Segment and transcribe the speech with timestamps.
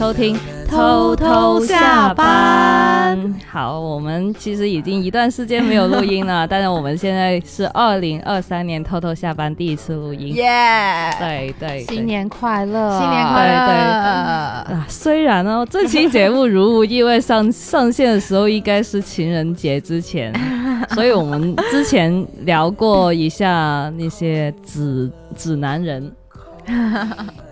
[0.00, 0.34] 收听
[0.66, 3.18] 偷偷下班。
[3.46, 10.34] 好，我们其实已经一段时间没有录音了， 但是我们现在是二零二三年偷偷下班第一次录音。
[10.36, 11.14] 耶！
[11.18, 14.72] 对对，新年快乐，新年快乐！
[14.72, 20.32] 啊，虽然呢，这期节目如无意外上 上线的时候应该是情人节之前，
[20.96, 26.10] 所以我们之前聊过一下那些指指南人。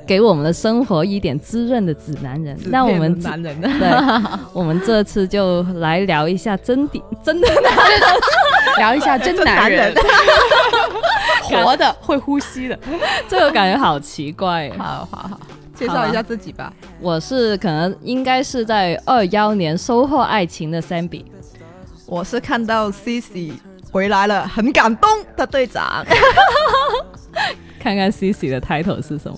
[0.08, 3.60] 给我们的生活一点滋润的指南人，那我们男人。
[3.60, 3.90] 对，
[4.54, 8.00] 我们这次就来聊一下真的 真的男人，
[8.78, 9.94] 聊一下真男人，
[11.44, 12.78] 活的会呼吸的，
[13.28, 14.72] 这个感觉好奇怪。
[14.78, 15.40] 好好好，
[15.74, 16.72] 介绍一下自己吧。
[17.00, 21.26] 我是可能应该是在二幺年收获爱情的 Sammy，
[22.06, 23.52] 我是看到 Cici
[23.92, 26.02] 回来了很感动的队长。
[27.78, 29.36] 看看 Cici 的 title 是什么？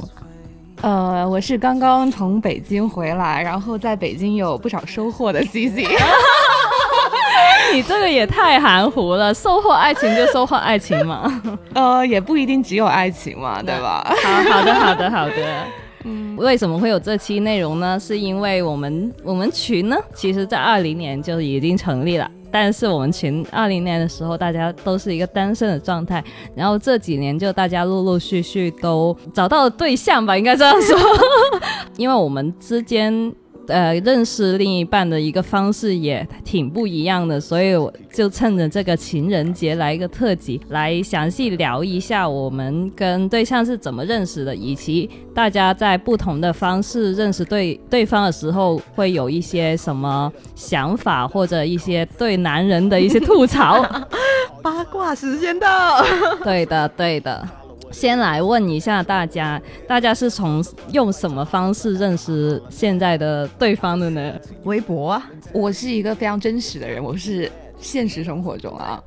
[0.82, 5.86] 呃，我是刚刚从北京回来，然后在北京有不少收获的 C C。
[7.72, 11.42] 你这个也太含糊了，收获爱情就收获爱情嘛。
[11.74, 14.10] 呃，也不一定只有爱情嘛，对吧？
[14.24, 15.34] 好好的，好的，好的。
[16.04, 18.00] 嗯，为什么会有这期内容呢？
[18.00, 22.28] 是因为我们我们群呢，其实在二零年就已经成立了。
[22.50, 26.22] 但是我们前二零年的时候，大家都是一个单身的状态，
[26.54, 30.98] 然后这几年就大家陆陆续续都找到了对象吧，应该这样说，
[31.96, 33.34] 因为我们之间。
[33.70, 53.84] 呃，认识另一半的一个方式也挺不一样的，所以我就趁着这个情人节来一个特辑，来详细聊一下我们跟对象是怎么认识的，以及大家在不同的方式认识对对方的时候，会有一些什么想法，或者一些对男人的一些吐槽。
[54.62, 56.04] 八卦时间到，
[56.44, 57.59] 对的，对的。
[57.90, 64.32] 先来问一下大家，大家是从用什么方式认识现在的对方的呢？
[64.64, 69.02] 微博啊，我是一个非常真实的人，我是现实生活中啊，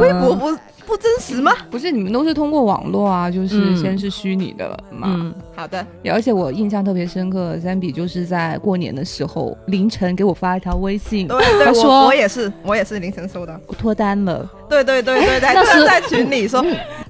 [0.00, 1.52] 微博不不真实吗？
[1.70, 5.08] 不是，你们都是通过网络啊，就是先是虚拟的嘛。
[5.10, 5.86] 嗯，好的。
[6.10, 14.50] 而且我印象特别深刻，三比就是在过年的时候凌晨给我发一条微信，他说我也是，我也是凌晨收的，我脱单了。
[14.68, 16.64] 对对对对对， 是在群里说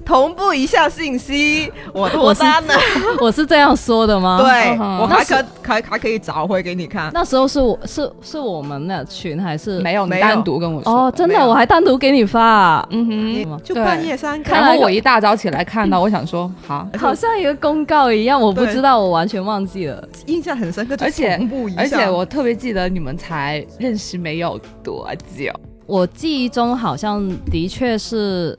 [0.09, 2.73] 同步一下信息，我脱单了。
[3.21, 4.39] 我是这样说的吗？
[4.41, 7.11] 对，我还可还还可以找回给你看。
[7.13, 10.07] 那时候是我是是我们的群还是没有？
[10.07, 12.83] 你单独跟我说哦，真的，我还单独给你发。
[12.89, 13.05] 嗯
[13.45, 14.51] 哼，就半夜三更。
[14.51, 20.97] 然后我一大早起来看到，我想说好，好像一个公告一样，我不知道，我完全忘记了，印象很深刻。
[20.99, 21.39] 而且
[21.77, 25.53] 而且我特别记得你们才认识没有多久。
[25.85, 28.57] 我记忆中好像的确是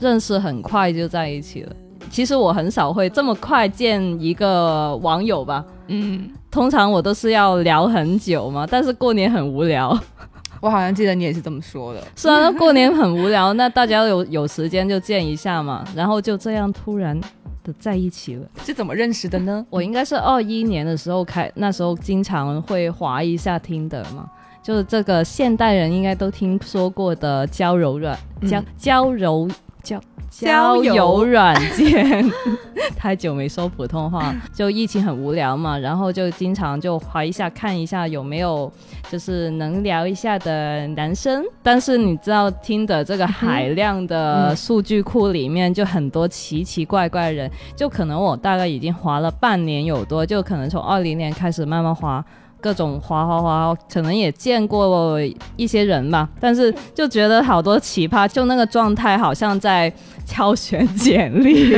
[0.00, 1.72] 认识很快就在一起了。
[2.10, 5.64] 其实我很少会这么快见一个网友吧。
[5.86, 8.66] 嗯，通常我都是要聊很久嘛。
[8.68, 9.96] 但是过年很无聊，
[10.60, 12.02] 我好像记得你也是这么说的。
[12.16, 15.84] 虽然，过年很无聊， 那大家有有时间就见一下嘛。
[15.94, 17.20] 然后就这样突然
[17.62, 18.46] 的在一起了。
[18.64, 19.64] 是怎么认识的呢？
[19.70, 24.28] 我应该是二一年的时候开，那时候经常会滑一下听的嘛。
[24.62, 29.48] 就是这个现代人应该都听说过的交柔软交交柔
[29.82, 32.24] 交交友软件，
[32.96, 38.70] 太久没说普通话，就疫情很无聊嘛，然后就经常就划一下看一下有没有
[39.10, 52.24] 就是能聊一下的男生，但是你知道听的这个海量的数据库里面就很多奇奇怪怪人，就可能我大概已经划了半年有多，就可能从二零年开始慢慢划。
[52.60, 55.18] 各种滑滑滑，可能也见过
[55.56, 59.92] 一些人吧，但是就觉得好多奇葩，就那个状态好像在
[60.26, 61.76] 挑选简历。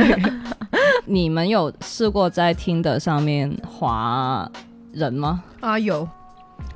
[1.05, 4.49] 你们有试过在听的上面滑
[4.91, 5.43] 人吗？
[5.59, 6.07] 啊，有。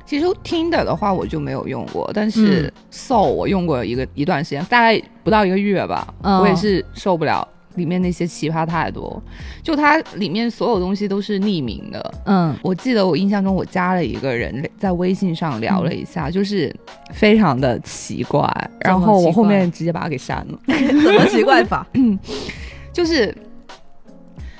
[0.05, 7.45] 其实听的的话我就没有用过，但是 So 我用过一个一段时间，大概不到一个月吧，我也是受不了。
[7.77, 9.21] 里面那些奇葩太多，
[9.63, 12.13] 就它里面所有东西都是匿名的。
[12.25, 16.75] 嗯，我记得我印象中我加了一个人在微信上聊了一下，就是
[17.13, 20.59] 非常的奇怪，然后我后面直接把他给删了。
[20.67, 21.87] 怎么奇怪法？
[21.93, 22.19] 嗯，
[22.91, 23.33] 就是。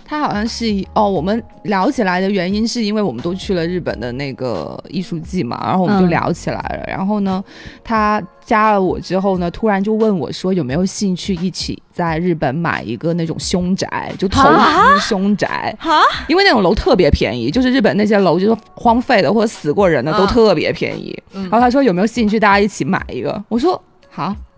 [0.08, 6.86] 他好像是哦，我们聊起来的原因是因为我们都去了日本的那个艺术季嘛，然后我们就聊起来了。
[6.88, 7.44] 然后呢，
[7.84, 15.76] 他加了我之后呢，突然就问我说有没有兴趣一起在日本买一个那种凶宅，就投资凶宅。
[15.78, 21.14] 哈，因为那种楼特别便宜，就是日本那些楼就是荒废的或者死过人的都特别便宜。
[21.34, 23.44] 然后他说有没有兴趣大家一起买一个？
[23.50, 23.82] 我说
[24.18, 24.36] 好。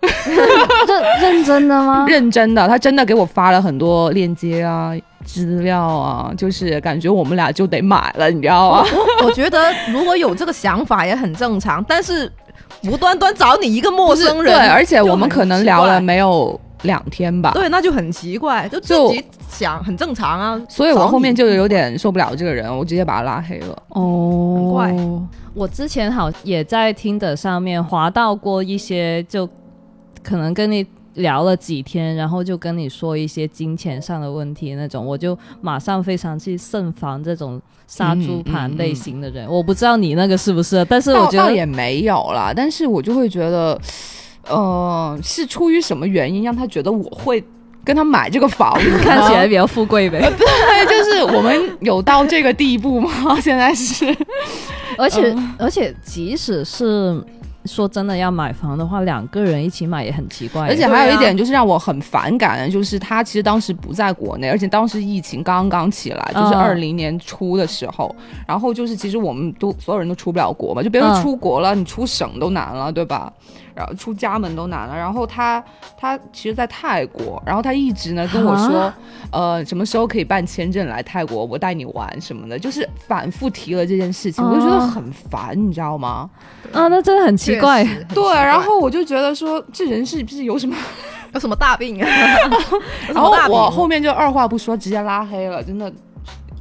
[0.88, 2.06] 认认真的吗？
[2.08, 4.92] 认真的，他真的给我发了很多链接啊、
[5.24, 8.84] 资料啊，就是感觉我们俩就得买了，你知道吗？
[9.22, 12.30] 我觉得如果有这个想法也很正常，但是
[12.84, 16.10] 无端端找你一个陌生人，对，而且我们可能聊了没。
[16.10, 17.52] 没有两天吧。
[17.52, 20.60] 对，那就很奇怪，就自己想很正常啊。
[20.68, 23.82] 所以我后面就有点受不了这个人，我直接把他拉黑了。
[23.88, 24.94] 哦，很怪。
[25.52, 29.48] 我之前好也在听的上面滑到过一些，就
[30.22, 39.48] 可能跟你聊了几天，然后就跟你说一些金钱上的问题那种，我就马上非常去慎防这种杀猪盘类型的人。
[39.50, 43.78] 我不知道你那个是不是，但是我觉得也没有啦，但是我就会觉得，
[44.48, 47.42] 呃，是出于什么原因让他觉得我会
[47.84, 48.98] 跟他买这个房子？
[48.98, 50.20] 看起来比较富贵呗。
[50.36, 53.38] 对，就是我们有到这个地步吗？
[53.40, 54.06] 现在是，
[54.98, 57.22] 而且、嗯而且，即使是
[57.66, 60.68] 说真的要买房的话，两个人一起买也很奇怪。
[60.68, 68.14] 而且还有一点就是让我很反感的，就是他其实当时不在国内，而且当时疫情刚刚起来，就是嗯二零年初的时候，
[68.46, 73.32] 然后就是其实我们都所有人都出不了国嘛，就别说嗯出国了，你出省都难了，对吧？
[73.80, 74.96] 然后出家门都难了。
[74.96, 75.62] 然后他
[75.96, 78.98] 他其实，在泰国，然后他一直呢跟我说啊，
[79.32, 86.28] 呃，什么时候可以办签证来泰国，我带你玩什么的，就是反复提了这件事情，我就觉得哦很烦，你知道吗？
[86.72, 87.84] 啊，那真的很奇怪。
[88.14, 90.76] 对，然后我就觉得说，这人是不是有什么？
[91.32, 92.08] 有什么大病啊？
[93.06, 95.88] 然后么大病我后面就二话不说直接拉黑了，真的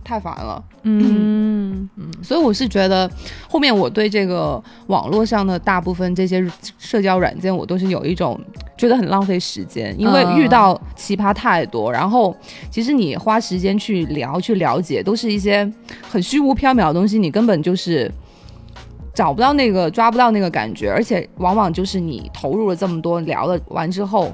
[0.10, 0.64] 太烦了。
[0.82, 3.08] 嗯嗯，所以我是觉得
[3.48, 6.44] 后面我对这个网络上的大部分这些
[6.80, 8.40] 社交软件，我都是有一种
[8.76, 12.36] 觉得很浪费时间，因为嗯遇到奇葩太多，然后
[12.72, 15.72] 其实你花时间去聊去了解，都是一些
[16.10, 18.12] 很虚无缥缈的东西，你根本就是。
[19.12, 24.34] 找不到那个抓不到那个感觉，而且往往就是你投入了这么多，聊了完之后，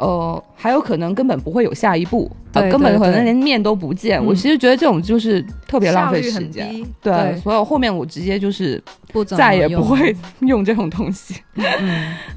[0.00, 4.18] 呃，还有可能根本不会有下一步，呃，对根本可能连面都不见。
[4.18, 4.24] 嗯。
[4.24, 6.82] 我其实觉得这种就是特别浪费时间。
[7.02, 8.82] 对所以后面我直接就是
[9.12, 11.36] 不再也不会用这种东西。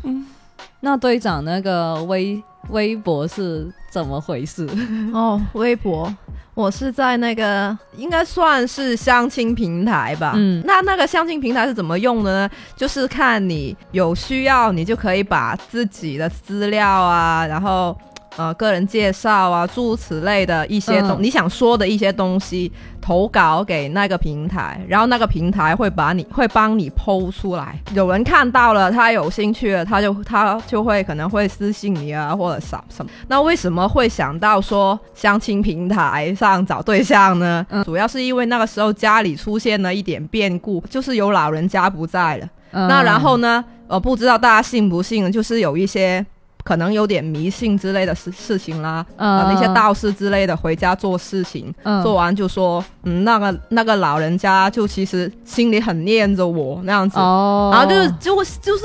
[0.03, 0.25] 嗯，
[0.81, 4.67] 那队长那个微微博是怎么回事？
[5.13, 6.13] 哦，微博，
[6.53, 10.33] 我是在那个应该算是相亲平台吧。
[10.35, 12.49] 嗯那那个相亲平台是怎么用的呢？
[12.75, 17.95] 就是看你有需要，你就可以把自己的资料啊，然后
[18.35, 22.71] 呃个人介绍啊，诸如此类的一些东，嗯你想说的一些东西
[23.01, 27.79] 投稿给那个平台，然后那个平台会把你会帮你剖出来。
[27.93, 33.11] 有人看到了，他有兴趣了，他就他就会可能会私信你啊，或者什什么。
[33.27, 37.65] 那为什么会想到说相亲平台上找对象呢？
[37.69, 42.49] 嗯主要是因为那个时候家里出现了一点变故，就是有老人家不在了。
[42.71, 43.63] 嗯那然后呢？
[43.85, 46.25] 呃，不知道大家信不信，就是有一些
[46.63, 52.01] 可能有点迷信之类的事事情啦，呃，那些道士之类的回家做事情，嗯。
[52.01, 58.83] 做完就说，嗯，那个那个老人家就其实心里很念着我那样子，哦，然后就是就会就是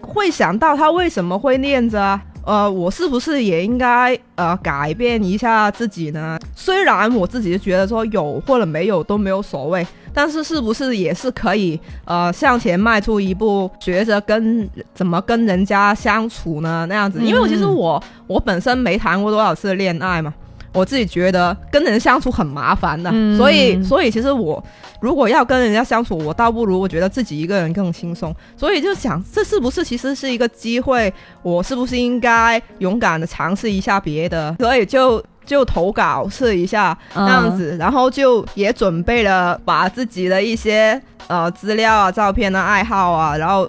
[0.00, 2.20] 会想到他为什么会念着啊？
[2.44, 6.38] 呃，我是不是也应该呃改变一下自己呢？
[6.54, 16.86] 虽然我自己觉得说有或者没有都没有所谓，但是是不是也是可以呃向前迈出一步，学着跟怎么跟人家相处呢？
[16.88, 20.32] 那样子，因为我其实嗯我我本身没谈过多少次恋爱嘛。
[20.72, 24.62] 我自己觉得跟人相处很麻烦的，嗯所以所以其实我
[25.00, 31.12] 如果要跟人家相处，我倒不如我觉得自己一个人更轻松，所以就想这是不是其实是一个机会，
[31.42, 34.54] 我是不是应该勇敢的尝试一下别的？
[34.60, 43.68] 所以就就投稿试一下嗯那样子，然后就也准备了把自己的一些呃资料啊、照片啊、爱好啊，然后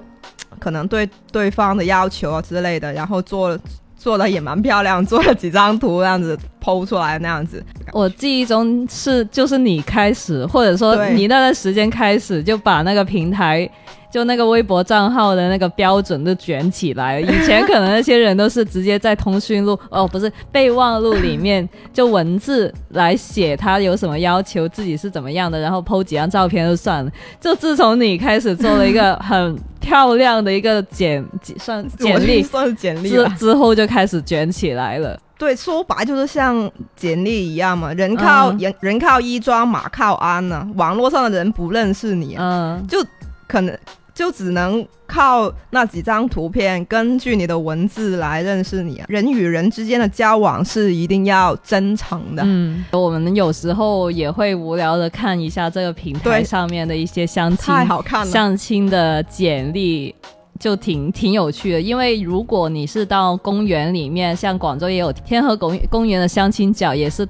[0.60, 3.58] 可能对对方的要求啊之类的，然后做
[4.01, 7.63] 做的也蛮漂亮，做了几张图这样子剖出来那样子。
[7.91, 13.70] 我记忆中是就是你开始，或者说你那段时间开始就把那个平台。
[14.12, 17.32] 就那个微博账号的那个标准都卷起来了。
[17.32, 27.12] 以前可能那些人都是直接在通讯录哦，不是备忘录里面就文字来写他有什么要求，自己是怎么样的，然后 PO 几张照片就算了。
[27.39, 31.25] 就自从你开始做了一个很漂亮的一个简
[31.58, 33.10] 算简历算是简历。
[33.10, 35.18] 之之后，就开始卷起来了。
[35.38, 43.03] 对，说白就是像简历一样嘛，人靠、嗯人人靠衣装，马靠鞍呢、网络上的人不认识你、啊，嗯，就
[43.48, 43.75] 可能
[44.21, 49.05] 就只能靠那几张图片，根据你的文字来认识你、啊。
[49.09, 52.43] 人与人之间的交往是一定要真诚的。
[52.45, 60.13] 嗯，我们有时候也会无聊的看一下这个平台上面的一些相亲太好看了，相亲的简历，
[60.59, 61.81] 就挺挺有趣的。
[61.81, 67.27] 因为如果你是到公园里面，像广州也有天河公公园的相亲角，也是。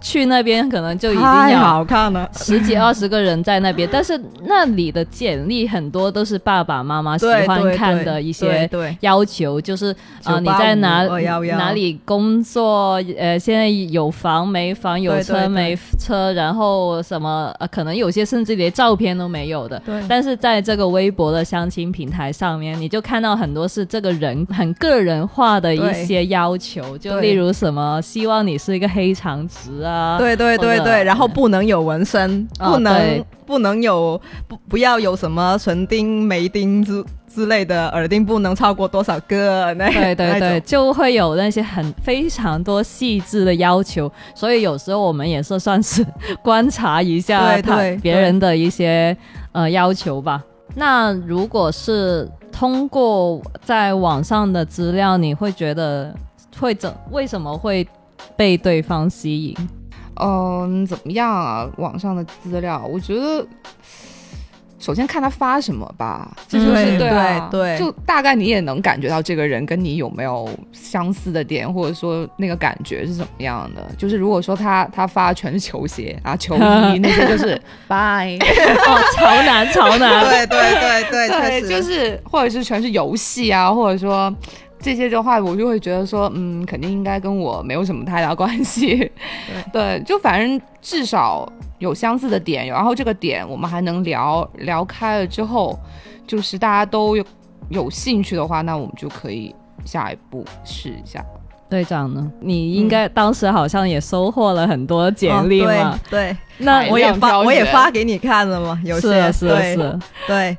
[0.00, 8.68] 去那边可能就已经太有好看了，十几二十个人在那边， 但是那里的简历很多都是爸爸妈妈喜欢看的一些
[9.00, 11.04] 要求，就是啊、985你在哪
[11.56, 13.02] 哪里工作？
[13.18, 17.52] 呃，现在有房没房，有车没车，然后什么？
[17.58, 19.80] 呃，可能有些甚至连照片都没有的。
[19.84, 46.04] 对但是在这个微博的相亲平台上面，你就看到很多是这个人很个人化的一些要求，就例如什么希望你是一个黑长直啊，对对对对，然后不能有纹身，哦 不能不能有不不要有什么唇钉、眉钉之之类的，耳钉不能超过多少个，那对对对， 就会有那些很非常多细致的要求，所以有时候我们也是算是
[46.42, 49.16] 观察一下他对对别人的一些
[49.52, 50.42] 呃要求吧。
[50.74, 56.14] 那如果是通过在网上的资料，你会觉得
[56.58, 57.86] 会怎为什么会
[58.36, 59.56] 被对方吸引？
[60.20, 61.68] 嗯，怎么样啊？
[61.78, 63.44] 网上的资料，我觉得
[64.78, 73.82] 首先看他发什么吧，这就是对啊，对对就大概你也能感觉到这个人跟你有没有相似的点，或者说那个感觉是怎么样的。
[73.96, 80.58] 就是如果说他他发全是球鞋啊、球衣 那些，就是拜， 哦，潮男，潮男， 对对
[81.10, 84.32] 对对，确对，实就是或者是全是游戏啊，或者说。
[84.82, 89.10] 这些的话，我就会觉得说，嗯，肯定应该跟我没有什么太大关系。
[89.72, 95.78] 对， 就反正至少有相似的点，然后这个点我们还能聊聊开了之后，
[96.26, 97.24] 就是大家都有
[97.68, 101.24] 有兴趣的话，那我们就可以下一步试一下。
[101.70, 102.30] 队长呢？
[102.38, 106.00] 你应该当时好像也收获了很多简历哦嘛？
[106.10, 110.58] 对，那我也发我也发给你看了嘛，有些是是对是，对，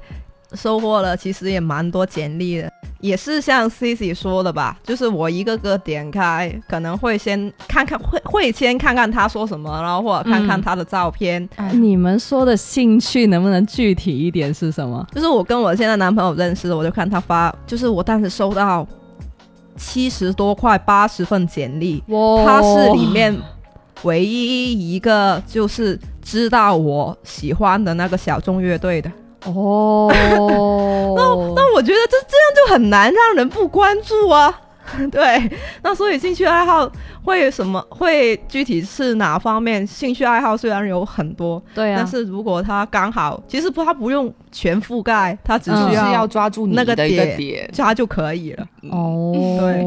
[0.56, 11.48] 收获了其实也蛮多简历的，也是像 C C 说的吧，就是我一个个点开，可能会先看看，会会先看看他说什么，然后或者看看嗯他的照片。
[11.74, 15.06] 你们说的兴趣能不能具体一点是什么？
[15.14, 18.88] 就是我跟我现在男朋友认识的，我就看他发，就是我当时收到
[19.76, 23.36] 七十多块八十份简历，哇他是里面
[24.04, 29.12] 唯一一个就是知道我喜欢的那个小众乐队的。
[29.46, 30.10] 哦，
[31.16, 34.60] 那那我觉得这这样就很难让人不关注啊。
[35.10, 35.50] 对，
[35.82, 36.90] 那所以兴趣爱好
[37.24, 37.82] 会什么？
[37.90, 39.88] 会具体是哪方面？
[39.88, 47.70] 兴趣爱好虽然有很多，对啊但，是如果他刚好，其实不，他不用全覆盖，他只需要要抓住你那个的点点。
[47.76, 48.66] 他就可以了。
[48.92, 49.84] 哦，对，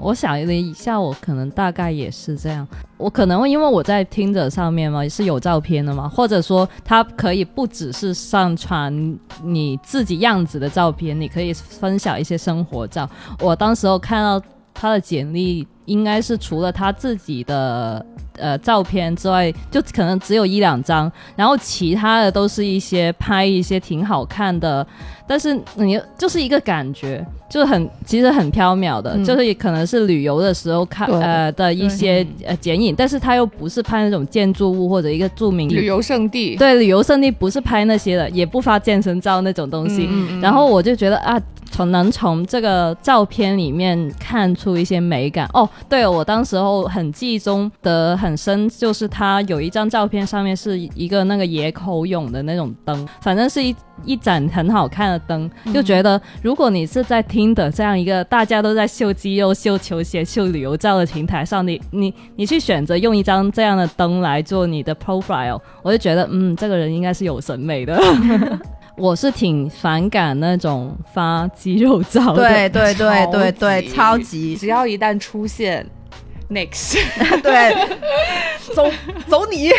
[0.00, 2.66] 我想了一下，我可能大概也是这样。
[2.98, 13.08] 我可能因为我在听着上面嘛是有照片的嘛，或者说它可以不只是上传你自己样子的照片，你可以分享一些生活照。
[13.40, 18.04] 我当时候看到他的简历，应该是除了他自己的
[18.36, 24.86] 呃照片之外，就可能只有一两张，然后其他的都是一些拍一些挺好看的，
[25.26, 29.24] 但是你就是一个感觉，就是很其实很缥缈的，嗯。
[29.24, 40.40] 就是也可能是旅游的时候看呃的一些呃剪影，但是他又不是拍那种建筑物或者一个著名旅游胜地，对旅游胜地不是拍那些的，也不发健身照那种东西，嗯，嗯。
[40.40, 41.40] 然后我就觉得啊，
[41.72, 45.68] 从能从这个照片里面看出一些美感哦。
[45.88, 53.74] 对我当时候很记忆中的很深，就是他有一张照片，上面是一个那个野口勇的那种灯，反正是一
[54.04, 67.98] 一盏很好看的灯，就觉得如果你是在听的这样一个大家都在秀肌肉、秀球鞋、秀旅游照的平台上，你你你去选择用一张这样的灯来做你的 profile，我就觉得嗯，这个人应该是有审美的。
[68.96, 74.24] 我是挺反感那种发肌肉照的，对对对对对，超超级。
[74.24, 75.84] 级只要一旦出现
[76.50, 76.98] next，
[77.42, 77.74] 对，
[78.74, 78.84] 走
[79.26, 79.70] 走你。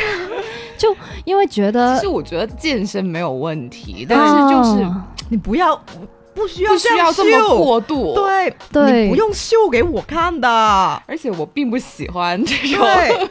[0.76, 0.94] 就
[1.24, 5.80] 因为觉得其实我觉得健身没有问题，但是就是哦你不要
[6.34, 10.48] 不需要不需要这样秀么过度。，对对你不用秀给我看的，
[11.06, 13.28] 而且我并不喜欢这种对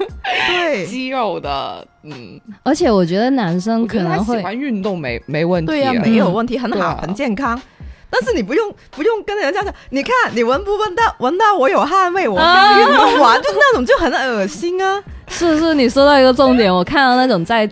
[0.49, 7.61] 对 肌肉的，嗯，而且我觉得男生可能会喜欢运动没没问题，对呀、嗯没有问题，很好，啊很健康。
[8.09, 15.03] 但是你不用不用跟人家讲，你看你闻不闻到闻到我有汗味，我啊刚运动完，就是那种就很恶心啊。
[15.29, 17.69] 是是，你说到一个重点，我看到那种在。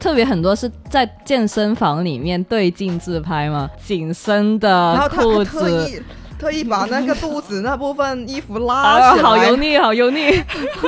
[0.00, 6.02] 特别很多是在健身房里面对镜自拍嘛，紧身的然后他裤他特子，意
[6.38, 10.42] 特意把那个肚子那部分衣服拉啊，起来，好油腻，好油腻。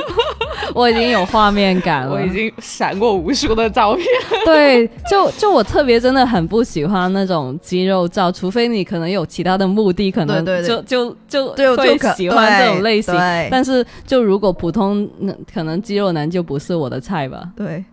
[0.73, 2.11] 我已经有画面感了。
[2.11, 4.05] 我已经闪过无数的照片。
[4.45, 13.13] 对，就就我特别真的很不喜欢那种肌肉照，除非你可能有其他的目的，可能就就就就会喜欢这种类型。
[13.51, 17.43] 但是就如果普通，那可能肌肉男就不是我的菜吧。
[17.55, 17.85] 对，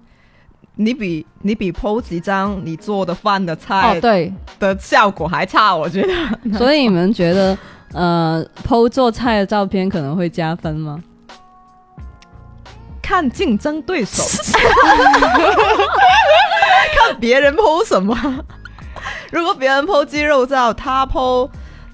[0.77, 6.09] 你比你比 PO 几张你做的饭的菜哦，对，的效果还差，我觉得。
[6.59, 7.57] 所以你们觉得，
[7.93, 10.99] 呃，PO 做菜的照片可能会加分吗？
[13.03, 14.23] 看竞争对手，
[16.97, 18.17] 看别人 PO 什么。
[19.33, 21.49] 如果别人 PO 鸡肉照，他 PO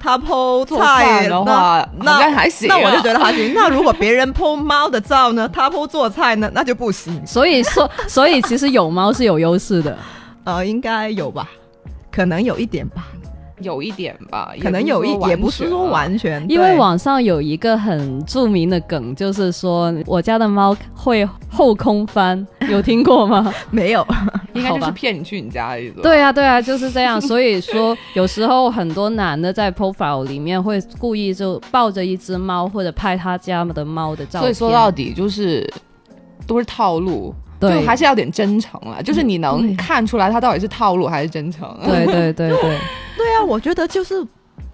[0.07, 0.17] 他
[0.65, 3.53] 做菜饭的话那好像还行啊那我就觉得还行。
[3.57, 7.27] 那如果别人 PO 猫的照呢，他 PO 做菜呢，那就不行。
[7.27, 9.99] 所以说，所以其实有猫是有优势的。
[10.45, 11.49] 呃，应该有吧，
[12.13, 13.09] 可能有一点吧，
[13.61, 23.53] 有一点吧，可能有一，也不是说完完全，因为网上有一个很著名的梗，就是说我家的猫会后空翻，有听过吗？
[23.71, 24.07] 没有。
[24.53, 26.01] 应该就是骗你去你家的意思。
[26.01, 27.21] 对啊，对啊，就是这样。
[27.21, 34.41] 所以说，有时候很多男的在 profile 里面会故意就抱着一只猫，或者拍他家的猫的照片。
[34.41, 35.71] 所以说到底就是
[36.47, 39.03] 都是套路，对就还是要点真诚了。
[39.03, 41.69] 就是你能看出来他到底是套路还是真诚。
[41.85, 42.79] 对对对对，对
[43.37, 44.27] 啊，我觉得就是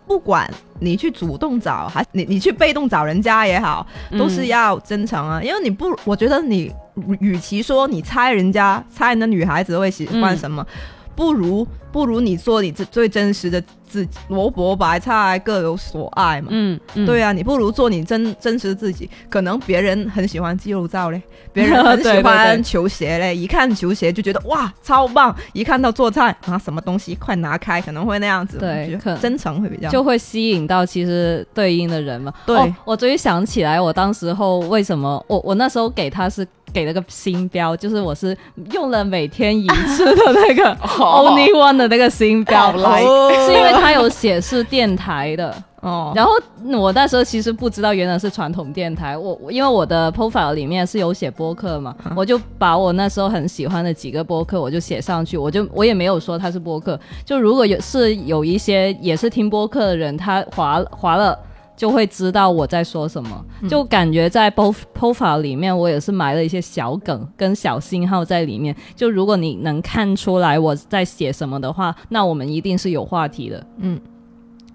[0.07, 0.49] 不管
[0.81, 3.87] 你去主动找，还你你去被动找人家也好，
[4.19, 5.43] 都是嗯要真诚啊。
[5.43, 6.73] 因为你不，我觉得你
[7.21, 10.67] 与其说你猜人家猜那女孩子会喜欢什么，
[11.15, 16.49] 不如不如你做你最最真实的自己，萝卜白菜各有所爱嘛。
[16.51, 19.09] 嗯嗯，对啊，你不如做你真真实的自己。
[19.29, 21.21] 可能别人很喜欢肌肉照嘞，
[21.53, 28.57] 别人很喜欢球鞋嘞，一看球鞋就觉得哇超棒，一看到做菜啊什么东西快拿开，可能会那样子。
[28.59, 32.33] 对真诚会比较就会吸引到其实对应的人嘛。
[32.47, 38.37] 对哦我终于想起来，我当时候为什么我我那时候给他是给了个星标，就是我是
[38.73, 45.55] 用了每天一次的那个 Only One 的那个星标，来是因为它有写是电台的。
[45.83, 46.31] 哦，然后
[46.79, 61.37] 我那时候其实不知道原来是传统电台，我我因为我的 profile 里面是有写播客嘛，我就把我那时候很喜欢的几个播客我就写上去，我就我也没有说它是播客，就如果有是有一些也是听播客的人，他划划了。
[61.83, 68.73] 就会知道我在说什么，就感觉在 pro profile 里面，我也是埋了一些小梗跟小信号在里面。
[68.95, 73.67] 就如果你能看出来我在写什么的话，那我们一定是有话题的。
[73.79, 74.01] 嗯，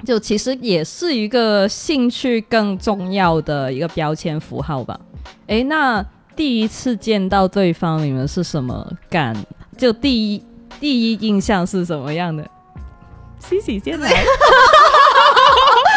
[0.03, 4.99] 就其实也是一个兴趣更重要的一个标签符号吧。
[5.45, 9.33] 诶，那第一次见到对方，你们是什么感？
[9.77, 10.43] 就第一
[10.81, 12.45] 第一印象是什么样的？
[13.39, 14.09] 西西先来，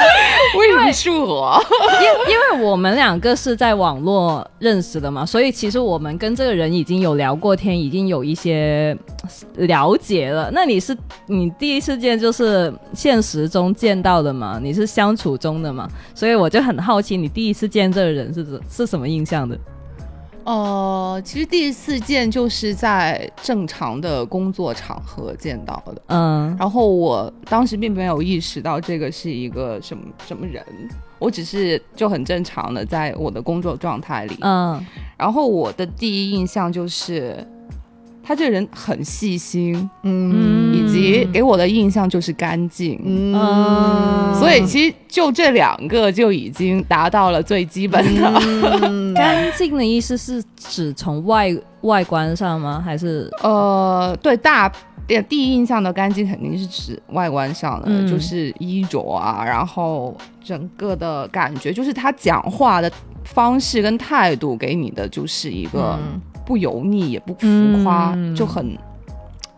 [0.58, 1.60] 为什么是我？
[2.26, 8.96] 因因为我们两个是在网络认识的嘛，所以其实我们跟这个人已经有聊过天，已经有一些
[9.56, 10.50] 了解了。
[10.52, 14.58] 那你是你第一次见就是现实中见到的嘛？
[14.62, 15.88] 你是相处中的嘛？
[16.14, 19.58] 所以我就很好奇，你第一次见这个人是是什么印象的？
[20.44, 26.02] 呃，其实第一次见就是在正常的工作场合见到的。
[26.06, 30.64] 嗯然后我当时并没有意识到这个是一个什么什么人，
[31.18, 34.36] 我只是就很正常的在我的工作状态里。
[34.40, 34.84] 嗯
[35.16, 37.46] 然后我的第一印象就是，
[38.30, 40.72] 他这个人很细心，嗯。
[40.72, 42.96] 以及给我的印象就是干净。
[43.04, 44.32] 嗯。
[44.36, 48.40] 所以其实就这两个就已经达到了最基本的。
[48.84, 49.12] 嗯。
[49.14, 52.80] 干净的意思是指从外外观上吗？
[52.80, 53.28] 还是？
[53.42, 54.72] 呃，对大
[55.08, 58.06] 第第一印象的干净肯定是指外观上的，嗯。
[58.06, 62.88] 就是衣着啊，然后整个的感觉，就是他讲话的
[63.24, 67.46] 方式跟态度给你的就是一个嗯不油腻也不浮
[67.84, 68.76] 夸，嗯就很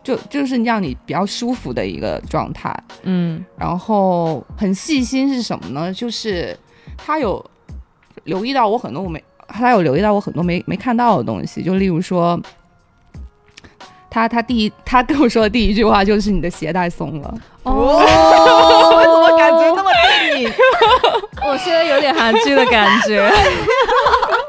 [0.03, 2.71] 就就是让你比较舒服的一个状态。
[3.01, 5.91] 嗯然后很细心是什么呢？
[5.91, 6.55] 就是
[6.95, 7.43] 他有
[8.25, 12.39] 留意到我很多我没，他有留意到我很多没没看到的东西，就例如说。
[14.15, 17.73] 他他第一他跟我说的第一句话就是你的鞋带松了，哦，
[18.95, 19.89] 我怎么感觉那么
[20.29, 20.45] 对你？
[21.43, 23.27] 我现在有点韩剧的感觉。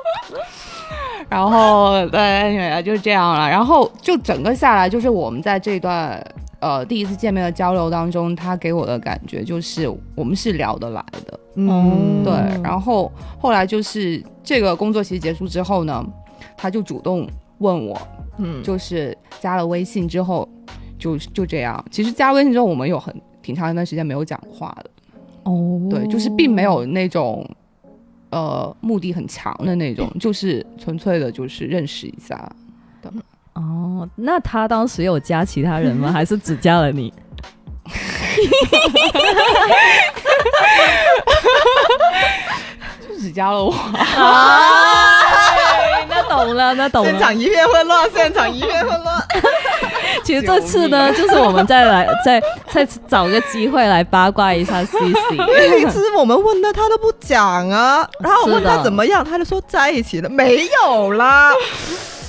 [1.28, 6.22] 然后对就是这样了，然后就整个下来就是我们在这段
[6.60, 12.32] 呃第一次见面的交流当中，他给我的感觉就是我们是聊得来的，嗯，对，
[12.62, 16.04] 然后后来就是这个工作其实结束之后呢，
[16.56, 17.26] 他就主动
[17.58, 18.00] 问我，
[18.38, 20.48] 嗯，就是加了微信之后，
[20.98, 21.82] 就就这样。
[21.90, 24.90] 其实加微信之后，我们有很挺长一段时间没有讲话的，
[25.44, 25.80] 哦。
[25.90, 27.48] 对，就是并没有那种
[28.34, 32.50] 呃目的很强的那种，就是纯粹的就是认识一下。
[33.54, 36.10] 哦，那他当时有加其他人吗？
[36.12, 37.12] 还是只加了你？
[43.06, 43.70] 就只加了我。
[43.70, 45.12] 啊，
[46.08, 47.10] 那懂了，那懂了。
[47.12, 49.24] 现场一片混乱，现场一片混乱。
[50.26, 55.36] 其实这次呢，就是我们再来再再找个机会来八卦一下 C C。
[55.36, 58.08] 因为我们问他，他都不讲啊。
[58.20, 61.52] 然后我问他怎么样，他就说在一起了，没有啦。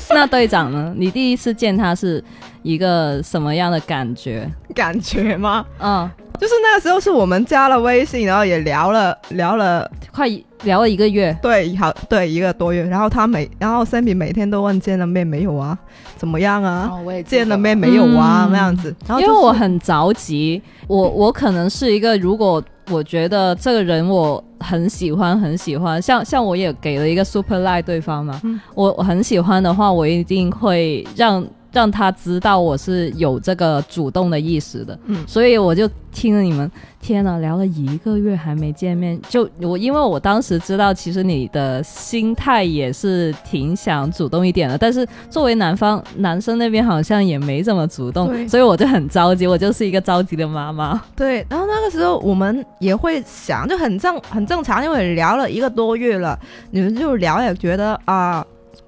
[0.14, 0.94] 那队长呢？
[0.98, 2.24] 你第一次见他是
[2.64, 4.50] 一个什么样的感觉？
[4.74, 5.66] 感觉吗？
[5.80, 10.28] 嗯，就是那个时候是我们加了微信，然后也聊了聊了，快
[10.64, 11.36] 聊了一个月。
[11.42, 12.84] 对，好对一个多月。
[12.84, 15.78] 然后他每然后 Sammy 每天都问见了面没有啊，
[16.18, 16.90] 怎么样啊？
[16.92, 18.46] 哦，我也见了面没有啊？
[18.48, 18.96] 嗯那样子。
[19.08, 28.60] 然后因为我很着急，我我可能是一个，如果我觉得这个人我很喜欢很喜欢，像像我也给了一个 super like 对方嘛，嗯。
[28.74, 51.04] 我我很喜欢的话，我一定会让让他知道我是有这个主动的意识的，嗯所以我就听了你们，天呐，聊了一个月还没见面，就我因为我当时知道，其实你的心态也是挺想主动一点的，但是作为男方男生那边好像也没怎么主动，所以我就很着急，我就是一个着急的妈妈。
[51.14, 56.40] 对，然后那个时候我们也会想，就很正很正常，因为聊了一个多月了，
[56.72, 58.46] 你们就聊也觉得啊。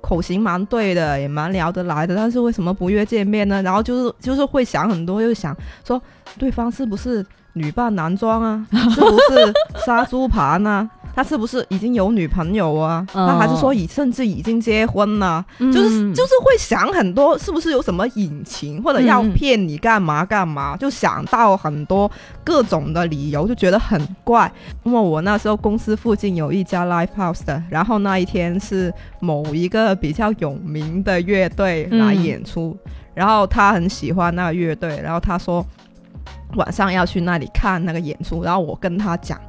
[0.07, 3.61] 口型蛮对的，也蛮聊得来的，但是为什么不约见面呢？
[3.61, 5.53] 然后就是就是会想很多，又想
[5.85, 6.01] 说
[6.39, 8.65] 对方是不是女扮男装啊？
[8.71, 9.53] 是不是
[9.85, 10.89] 杀猪盘啊？
[11.17, 13.03] 他是不是已经有女朋友啊？
[13.11, 15.43] 哦他还是说已甚至已经结婚了？
[15.57, 22.09] 就是嗯就是会想很多，是不是有什么隐情，或者要骗你干嘛干嘛，就想到很多
[22.43, 24.51] 各种的理由，就觉得很怪。
[24.83, 32.77] 那么我那时候公司附近有一家 live house 的，然后那一天是某一个比较有名的乐队来嗯演出，
[33.15, 35.65] 然后他很喜欢那个乐队，然后他说
[36.57, 39.39] 晚上要去那里看那个演出，然后我跟他讲，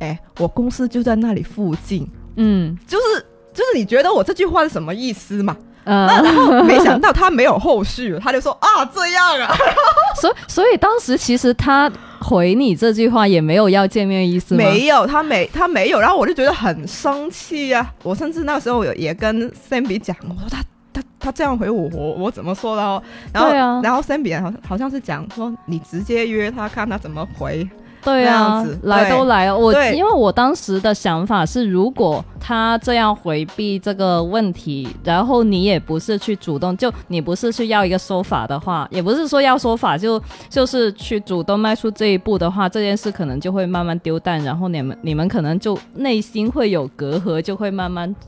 [0.00, 5.56] 哎，我公司就在那里附近，嗯就是就是你觉得我这句话是什么意思嘛？
[5.84, 9.56] 嗯，然后没想到他没有后续，他就说啊这样啊，
[10.20, 14.62] 所以所以当时其实他回你这句话也没有要见面意思吗？
[14.62, 17.90] 没有，他没他没有，然后我就觉得很生气啊！
[18.02, 23.02] 我甚至那个时候有也跟 Sammy 讲，我说他他他这样回我，我我怎么说的哦？
[23.32, 27.66] 然后、啊然后 Sammy 好好像是讲说你直接约他，看他怎么回。
[28.08, 29.56] 对那啊，来都来了。
[29.56, 48.14] 我因为我当时的想法是，如果他这样回避这个问题，然后你也不是去主动，就你不是去要一个说法的话，也不是说要说法，就就是去主动迈出这一步的话，这件事可能就会慢慢丢淡，然后你们你们可能就内心会有隔阂，就会慢慢。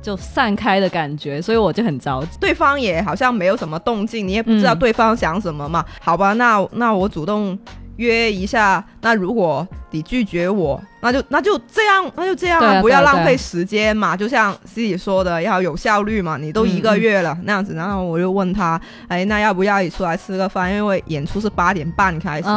[0.00, 2.28] 就散开的感觉，所以我就很着急。
[2.40, 5.84] 对方也好像没有什么动静，你也不知道嗯对方想什么嘛。
[6.00, 7.58] 好吧，那那我主动
[7.98, 8.84] 约一下。
[9.02, 14.16] 那如果你拒绝我，那就那就这样，那就这样不要浪费时间嘛。
[14.16, 16.36] 就像 C 姐说的，要有效率嘛。
[16.36, 20.72] 你都一个月了、那样子，然后我就问他，哎，那要不要一起出来吃个饭？
[20.74, 22.48] 因为演出是八点半开始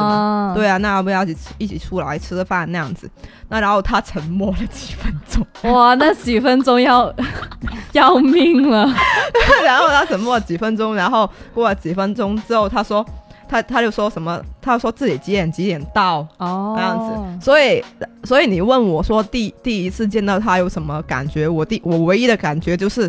[0.56, 3.10] 对啊，那要不要一起一起出来吃个饭那样子？
[3.48, 7.14] 那然后他沉默了几分钟，哇，那几分钟要
[7.94, 8.90] 要命了。
[9.64, 13.06] 然后他沉默了几分钟，然后过了几分钟之后，他说
[13.52, 14.42] 他他就说什么？
[14.62, 17.14] 他说自己几点几点到哦，那样子。
[17.44, 17.84] 所以
[18.24, 21.50] 所以你问我说第第一次见到他有什么感觉？
[21.50, 23.02] 我第我唯一的感觉就是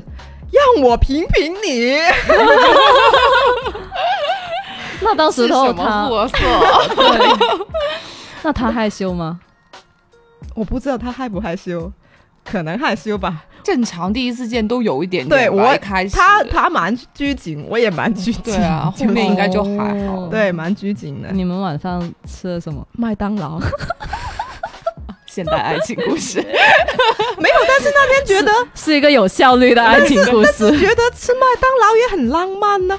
[0.51, 1.97] 让我评评你。
[5.01, 6.37] 那当时候是什么他， 货色？
[8.43, 9.39] 那他害羞吗？
[10.57, 11.93] 我不知道他害不害羞，
[12.45, 13.45] 可能害羞吧。
[13.63, 18.43] 正常第一次见都有一点对我开始他他蛮拘谨，我也蛮拘谨。
[18.43, 20.23] 对啊， 后面应该就还好。
[20.23, 21.29] 哦 对，蛮拘谨的。
[21.33, 22.87] 你们晚上吃了什么？
[22.93, 23.61] 麦当劳
[25.27, 30.71] 现代爱情故事，没有，但是那天觉得是一个有效率的爱情故事。
[30.79, 32.99] 觉得吃麦当劳也很浪漫呢、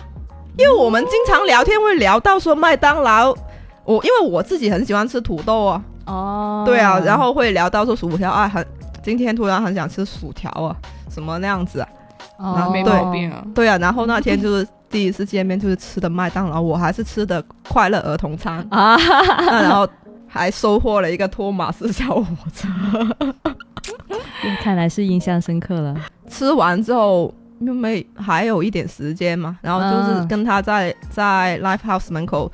[0.58, 3.36] 因为我们经常聊天会聊到说麦当劳，
[3.86, 8.66] 我因为我自己很喜欢吃土豆啊，哦，对啊，然后会聊到说薯条啊，很
[9.04, 10.76] 今天突然很想吃薯条啊，
[11.10, 11.90] 什么那样子啊，
[12.38, 13.46] 哦没毛病啊。
[13.54, 18.96] 对啊，然后那天就是第一次见面，就是吃的麦当劳，我还是吃的快乐儿童餐， 啊！
[18.98, 19.88] 那然后
[20.28, 22.68] 还收获了一个托马斯小火车。
[24.62, 25.96] 看来是印象深刻了。
[26.30, 32.52] 吃完之后，因为还有一点时间嘛，然后就是嗯跟他在在 live house 门口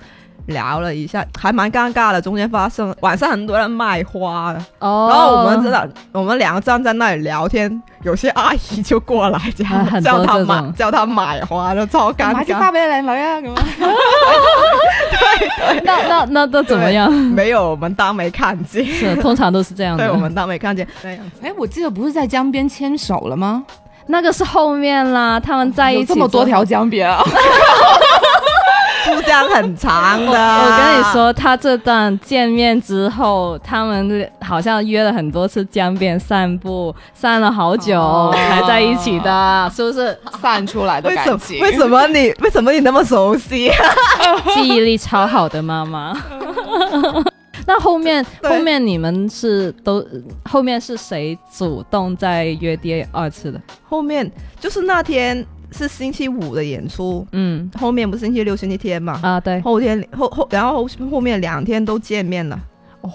[0.49, 2.21] 聊了一下，还蛮尴尬的。
[2.21, 12.33] 中间发生晚上很多人卖花的，哦，然后我们真的，我们两个站在那里聊天，有些阿姨就过来 叫、啊叫他买叫他买花，就超尴尬。
[12.33, 13.63] 买支花俾靓女啊咁啊！
[15.83, 17.11] 那那那都怎么样？
[17.11, 20.19] 没有，我们当没看见，是，通常都是这样对，我的。
[20.19, 21.39] 们当没看见那样子。
[21.41, 23.63] 哎，我记得不是在江边牵手了吗？
[24.11, 27.23] 那个是后面啦，他们在一有起这么多条江边啊！
[29.15, 40.17] 珠江很长的， 我跟你，说，他这段见面之后，他们好像约了很多次江边散步，散了好久、哦才在一起的， 是不是？
[40.41, 43.69] 散出来的为什么感情，为什么你为什么你那么熟悉？
[44.53, 46.15] 记忆力超好的妈妈。
[47.65, 50.03] 那后面后面你们是都
[50.49, 53.61] 后面是谁主动在约第二次的？
[53.87, 59.19] 后面就是那天是星期五的演出，嗯后面不是星期六、星期天嘛？
[59.23, 62.59] 啊对，后天后后，然后后后面两天都见面了。
[63.01, 63.09] 哦，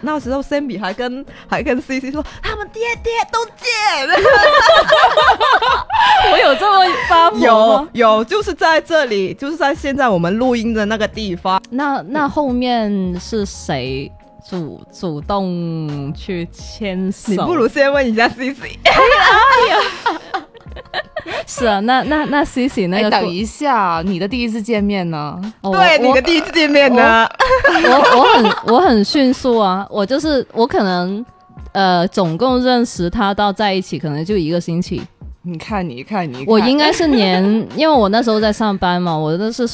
[0.00, 4.08] 那时候 Sammy 还跟还跟 CC 说，他们爹爹都见，
[6.32, 7.86] 我有这么发福有？
[7.92, 11.62] 有，就是在这里，就是在现在我们录音的那个地方。
[11.68, 14.10] 那那后面是谁
[14.48, 17.32] 主主动去牵手？
[17.32, 18.78] 你不如先问一下 CC，
[21.46, 25.40] 是啊，那那那 C C 那哎，个等一下，你的第一次见面呢？
[25.62, 27.28] 哦对，你的第一次见面呢？
[27.84, 31.24] 我我很我很迅速啊，我就是我可能
[31.72, 35.02] 呃总共认识他到在一起可能就一个星期，
[35.42, 37.42] 你看，你看，你看，我应该是年，
[37.76, 39.66] 因为我那时候在上班嘛，我那是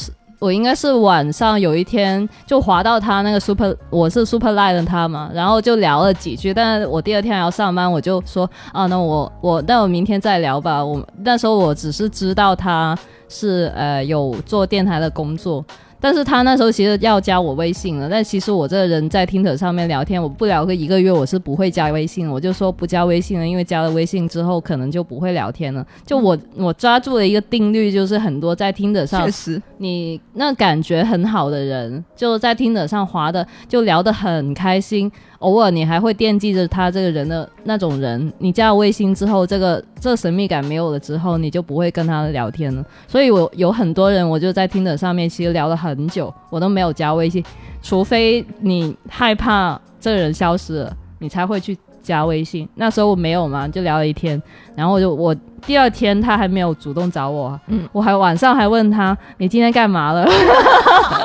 [0.45, 10.85] 我应该是晚上有一天就滑到他那个 super，我是 super line 的他嘛，然后就聊了几句，但是我第二天还要上班，我就说啊，那我我那我明天再聊吧。
[10.85, 12.95] 我那时候我只是知道他
[13.27, 15.65] 是呃有做电台的工作。
[16.05, 25.83] 但是他那时候其实要加我微信了，但其实我这个人在听者上面聊天，我不聊个一个月，我是不会加微信，我就说不加微信了，因为加了微信之后可能就不会聊天了。
[26.05, 35.11] 就我我抓住了一个定律，就是很多在听者上确实，你那感觉很好的人，就在听者上滑的，就聊得很开心。
[35.45, 42.83] 偶尔你还会惦记着他这个人的那种人，你加了微信之后，这个这神秘感没有了之后，你就不会跟他聊天了。
[43.07, 47.45] 所以我有很多人，我就在听的上面其实聊了很久，我都没有加微信，
[47.83, 52.67] 除非你害怕这个人消失了，你才会去加微信。
[52.75, 54.43] 那时候我没有嘛，就聊了一天，
[54.75, 55.35] 然后我就我
[55.67, 60.27] 第二天他还没有主动找我，嗯我还晚上还问他 你今天干嘛了，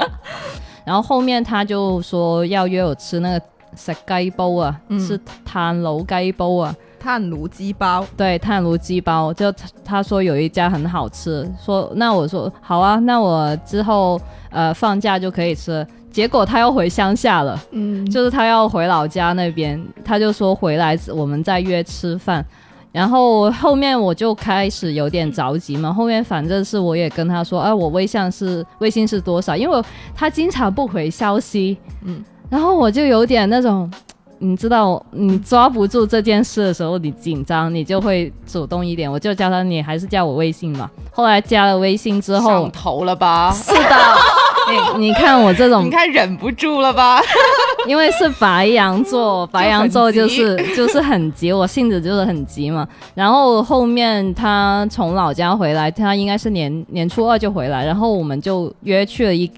[0.85, 15.87] 然后后面他就说要约我吃那个食鸡煲啊，嗯吃炭爐雞煲啊，炭炉鸡煲，对，炭炉鸡煲，就他他说有一家很好吃，说那我说好啊，那我之后呃放假就可以吃了。
[16.11, 22.43] 结果他又回乡下了，嗯，就是他要回老家那边，他就说回来我们再约吃饭。
[22.91, 29.55] 然后后面我就开始有点着急嘛，后面反正是我也跟他说，哎、我微信是微信是多少？
[29.55, 29.83] 因为
[30.15, 33.89] 他经常不回消息，嗯，然后我就有点那种，
[34.39, 39.11] 你知道，你抓不住这件事的时候，你紧张，你就会主动一点。
[39.11, 40.89] 我就叫他，你还是加我微信嘛。
[41.11, 43.51] 后来加了微信之后上，头了吧？
[43.51, 47.21] 是的，你你看我这种 你看忍不住了吧？
[47.87, 52.87] 因为是白羊座，白羊座就是 就是很急，我性子就是很急嘛。
[53.13, 59.49] 然后后面他从老家回来，他应该是年年初二就回来，然后我们就约去了一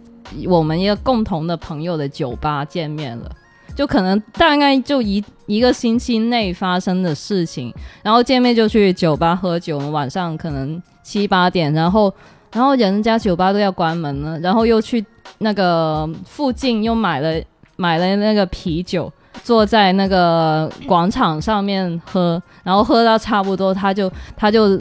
[0.48, 3.32] 我们一个共同的朋友的酒吧见面了。
[3.74, 12.14] 就可能大概就一一个星期内发生的事情，然后见面就去酒吧喝酒，晚上可能七八点，然后
[12.52, 15.04] 然后人家酒吧都要关门了，然后又去
[15.38, 17.42] 那个附近又买了
[17.78, 24.78] 买了那个啤酒，坐在那个广场上面喝，然后喝到差不多，他就他就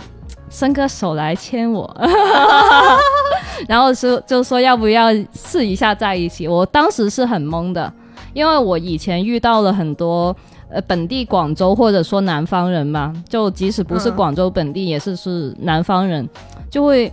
[0.50, 1.88] 伸个手来牵我，
[3.66, 6.46] 然后说就说要不要试一下在一起。
[6.46, 7.90] 我当时是很懵的，
[8.34, 10.36] 因为我以前遇到了很多。
[10.72, 16.28] 呃，本地广州或者说南方人嘛，就即使不是嗯广州本地，也是是南方人，
[16.70, 17.12] 就会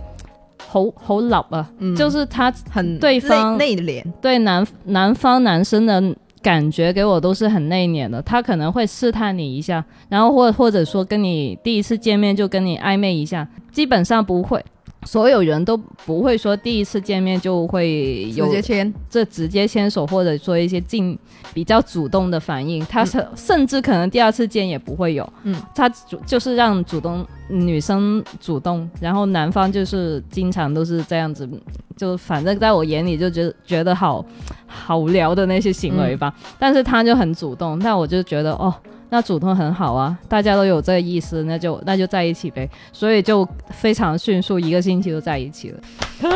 [0.64, 6.00] 好好老啊，嗯就是他很对方内内敛，对南南方男生的
[6.42, 14.64] 感觉给我都是很内敛的，他可能会试探你一下，然后或或者说跟你第一次见面就跟你暧昧一下，基本上不会。
[15.08, 21.18] 所有人都不会说第一次见面就会有直接牵，这直接牵手，或者说一些进
[21.54, 31.48] 比较主动的反应，他甚甚至可能第二次见也不会有，嗯，他主就是让主动女生主动，然后男方就是经常都是这样子，
[31.96, 34.22] 就反正在我眼里就觉得觉得好
[34.66, 38.74] 好无聊的那些行为吧，但是他就很主动，那我就觉得哦。
[39.10, 45.78] 那主动很好啊，大家都有这个意思，那就那就在一起呗，所以就非常迅速，一个星期就在一起了。
[46.20, 46.28] 鼓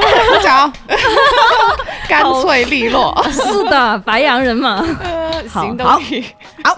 [0.42, 0.72] 掌，
[2.08, 3.14] 干脆利落。
[3.30, 4.82] 是的，白羊人嘛。
[5.48, 6.24] 好行动力。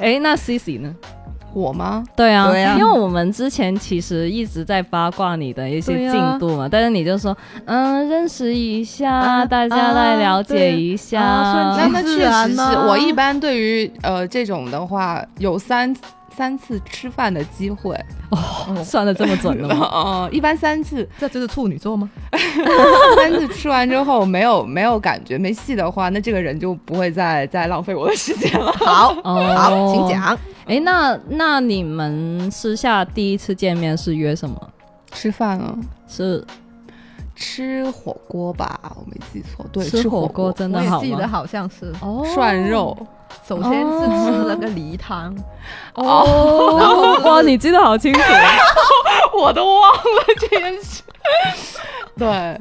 [0.01, 0.95] 哎，那 C C 呢？
[1.55, 2.05] 我吗？
[2.17, 11.21] 对啊，对啊因为我们之前其实一直在八卦你的一些进度嘛，但是你就说，嗯，认识一下，啊大家来了解一下。
[11.21, 15.95] 那那确实是然呢我一般对于呃这种的话，有三
[16.37, 17.95] 三次吃饭的机会，
[18.31, 19.87] 哦算的这么准了吗？
[19.93, 22.11] 哦，一般三次，这就是处女座吗？
[23.17, 28.73] 三次吃完之后没有没有感觉没戏的话，那这个人就不会再再浪费我的时间了。
[28.73, 30.09] 好，哦好，请。
[30.09, 30.37] 讲。
[30.66, 34.70] 哎，那那你们私下第一次见面是约什么？
[35.12, 35.77] 吃饭啊，
[36.09, 36.44] 是
[37.37, 41.29] 吃火锅吧，我没记错，对，吃火火锅真的好我记得？
[41.29, 42.96] 好像是，哦涮肉，
[43.46, 45.35] 首先是吃了个梨汤，
[45.94, 48.20] 哦，然后 哇，你记得好清楚。
[49.38, 50.00] 我都忘了
[50.38, 51.03] 这件事。
[52.16, 52.61] 对，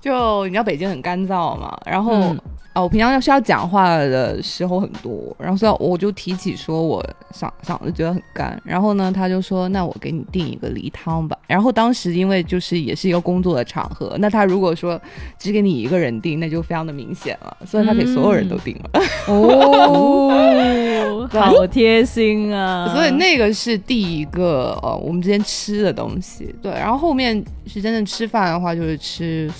[0.00, 2.40] 就你知道北京很干燥嘛，然后、嗯
[2.78, 11.36] 啊，我平常要是要讲话的时候很多，然后所以我就提起说我嗓嗓子觉得很干，然后呢，他就说那我给你订一个梨汤吧。
[11.48, 15.00] 然后当时因为就是也是一个工作的场合，那他如果说
[15.40, 19.02] 只给你一个人订，那就非常的明显了，所以他给所有人都订了。
[19.26, 22.94] 哦，好贴心啊！
[22.94, 26.54] 所以那个是第一个呃，我们之间吃的东西。
[26.62, 29.50] 对，然后后面是真正吃饭的话，就是吃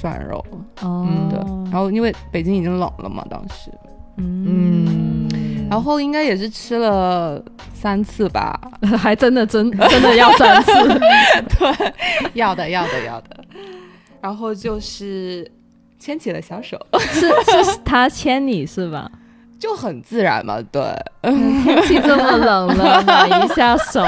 [0.00, 0.44] 涮肉。
[0.82, 1.38] 嗯，对，
[1.70, 3.70] 然后因为北京已经冷了嘛，当时，
[4.16, 5.28] 嗯，
[5.68, 7.42] 然后应该也是吃了
[7.74, 8.58] 三次吧。
[8.98, 10.72] 还真的真真的要三次。
[10.88, 11.92] 对，
[12.34, 13.44] 要的，要的，要的。
[14.20, 15.50] 然后就是
[15.98, 19.10] 牵起了小手，是是他牵你是吧？
[19.60, 20.60] 就很自然嘛。
[20.72, 20.82] 对，
[21.22, 24.02] 天气这么冷了， 暖一下手。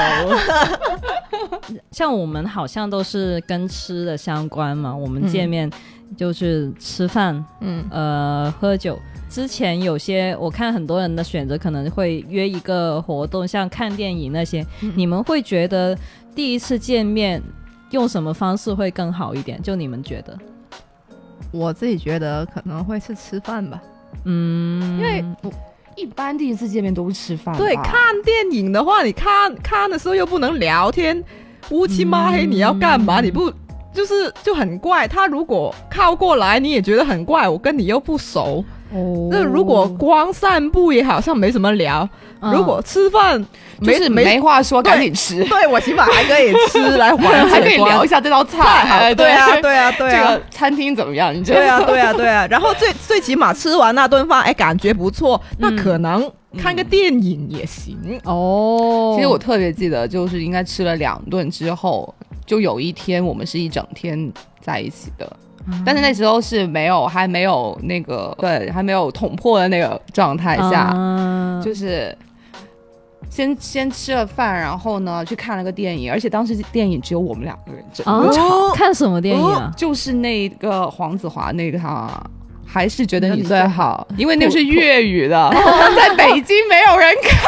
[1.92, 5.70] 像我们好像都是跟吃的相关嘛，我们见面
[6.16, 8.98] 就是吃饭，嗯，呃，喝酒。
[9.28, 15.96] 之前有些我看很多人的选择可能会约一个活动，像看电影那些，你们会觉得
[16.34, 17.40] 第一次见面
[17.90, 19.60] 用什么方式会更好一点？
[19.62, 20.36] 就你们觉得？
[21.50, 23.80] 我自己觉得可能会是吃饭吧，
[24.24, 25.24] 嗯，因为
[25.96, 27.56] 一般第一次见面都是吃饭。
[27.56, 27.94] 对看
[28.24, 31.22] 电影的话，你看看的时候又不能聊天，
[31.70, 33.20] 乌漆嘛黑，你要干嘛？
[33.20, 33.52] 你不
[33.92, 35.06] 就是就很怪。
[35.06, 38.64] 他如果靠过来，你也觉得很怪，我跟你又不熟。
[38.92, 42.08] 哦那如果光散步也好像没什么聊，
[42.40, 43.42] 嗯如果吃饭
[43.80, 49.14] 就是没没话说，赶紧吃，对我起码还可以吃来缓 还可以聊一下这道菜。
[49.14, 50.42] 对啊，对啊，对啊这个。
[50.50, 51.34] 餐厅怎么样？
[51.34, 51.60] 你觉得？
[51.60, 57.96] 对啊，对啊，对啊，然后最最起码吃完那顿饭，哎，感觉不错，那嗯可能看个电影也行。
[58.24, 62.14] 哦，其实我特别记得，就是应该吃了两顿之后，
[62.46, 65.30] 就有一天我们是一整天在一起的。
[65.84, 72.16] 但是那时候是没有，还没有那个对，还没有捅破的那个状态下，啊就是
[73.30, 79.72] 先先吃了饭，然后呢去看了个电影，而且当时电影只有我们两个人，整个场、哦，看什么电影啊？
[79.76, 82.08] 就是那个黄子华那个他。
[82.64, 85.50] 还是觉得你你最最好，因为那个是粤语的，
[85.94, 87.38] 在北京没有人看，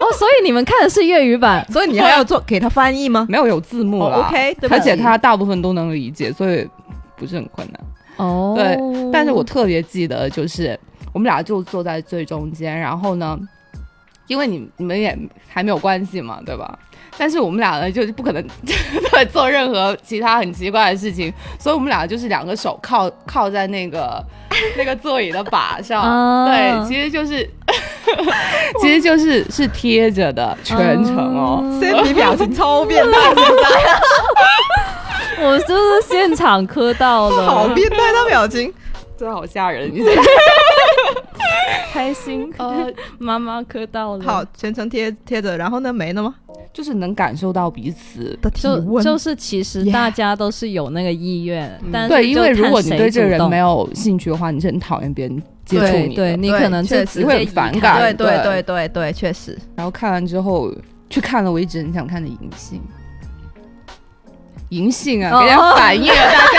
[0.00, 3.24] 哦，所以你们看的是粤语版所以你还要做给他翻译吗？
[3.28, 6.68] 没有有字幕哦了、，OK，对而且他大部分都能理解，所以
[7.18, 7.80] 不是很困难。
[8.16, 8.54] 哦。
[8.56, 8.78] 对
[9.12, 10.78] 但是我特别记得，就是
[11.12, 13.38] 我们俩就坐在最中间，然后呢，
[14.26, 15.16] 因为你你们也
[15.48, 16.78] 还没有关系嘛，对吧？
[17.20, 18.44] 但是我们俩呢，就是不可能
[19.10, 24.24] 对做任何其他很奇怪的事情，所以我们俩就是两个手靠靠在那个
[24.78, 27.48] 那个座椅的把上，啊对，其实就是
[28.80, 31.78] 其实就是是贴着的全程哦。
[31.80, 33.42] 身体表情超变态，现在
[35.46, 38.72] 我就是现场磕到了，好变态的表情。
[39.16, 39.92] 真的好吓人！
[39.92, 40.00] 你
[41.92, 42.52] 开心。
[42.56, 42.86] 呃，
[43.18, 46.34] 妈妈磕到了，好，全程贴贴着，然后呢没了吗？
[46.72, 56.14] 就是能感受到彼此的体就温就是其实大家都是有那个意愿，但是对，因为如果你对这个人没有兴趣的话，你是很讨厌别人接触对你的。
[56.14, 59.58] 对，你可能就确实会反感对对对对对对，确实。
[59.74, 60.72] 然后看完之后
[61.10, 62.80] 去看了我一直很想看的银杏，
[64.70, 65.40] 银杏啊，哦。
[65.40, 66.58] 给点反应啊，大家。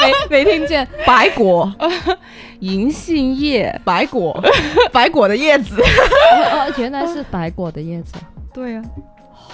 [0.28, 1.72] 没没听见，白果，
[2.60, 4.38] 银杏叶，白果，
[4.92, 5.80] 白果的叶子。
[5.80, 8.14] 哦，原来是白果的叶子。
[8.52, 8.82] 对呀、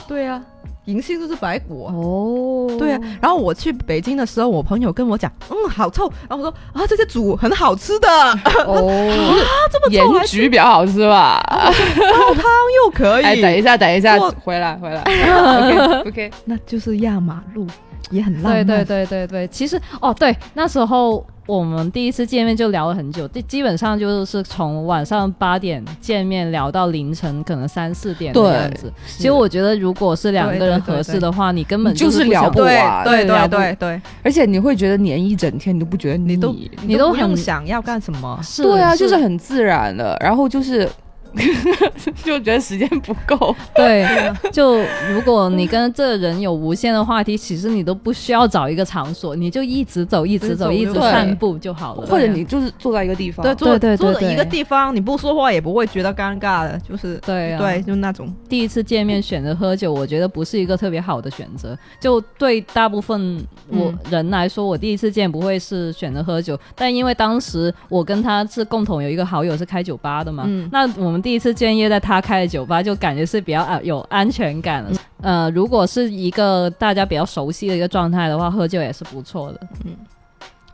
[0.09, 0.43] 对呀、
[0.87, 1.89] 银杏就是白果。
[1.91, 6.11] 哦，对啊，然后我去北京的时候，我朋友跟我讲，嗯，好臭。
[6.29, 8.09] 然后我说啊，这些煮很好吃的，
[8.67, 9.41] 哦，啊，
[9.73, 11.41] 这么盐焗比较好吃吧？
[11.49, 12.45] 煲汤
[12.85, 13.25] 又可以。
[13.25, 15.03] 哎，等一下，等一下，回来，回来。
[16.07, 17.67] OK，那就是压马路，
[18.11, 18.67] 也很浪对漫。
[18.67, 28.93] 对对对对，其实哦，对，那时候我们第一次见面就聊了很久，基基本上就是从晚上八点见面聊到凌晨可能三四点的样子。
[29.07, 38.39] 其实我觉得，如果是两个人对对对合适的话，你根本就是聊不完对对对对，而且你会觉得黏一整天，你都不觉得你都你都不用很想要干什么。
[38.43, 40.89] 是对啊，就是很自然的，然后就是
[42.25, 43.55] 就觉得时间不够。
[43.75, 44.07] 对，
[44.53, 44.79] 就
[45.13, 52.07] 如果你跟这个人有无限的话题，其实你都不需要找一个场所，你就一直走，一直走，一直散步就好了。
[52.07, 58.33] 或者你就是坐在一个地方，对，坐对对坐在一个地方，你不说话也不会觉得尴尬的，就是对啊，对，就那种。
[58.49, 61.77] 第一次见面选择喝酒，我觉得不是一个特别好的选择。
[62.01, 74.91] 就对大部分我嗯人来说，我第一次见不会是选择喝酒，但因为当时我跟他是共同有一个好友是开酒吧的嘛，嗯那我们第一次见业在他开的酒吧，就感觉是比较啊有安全感了。
[75.23, 79.61] 呃，如果是一个大家比较熟悉的一个状态的话，喝酒也是不错的。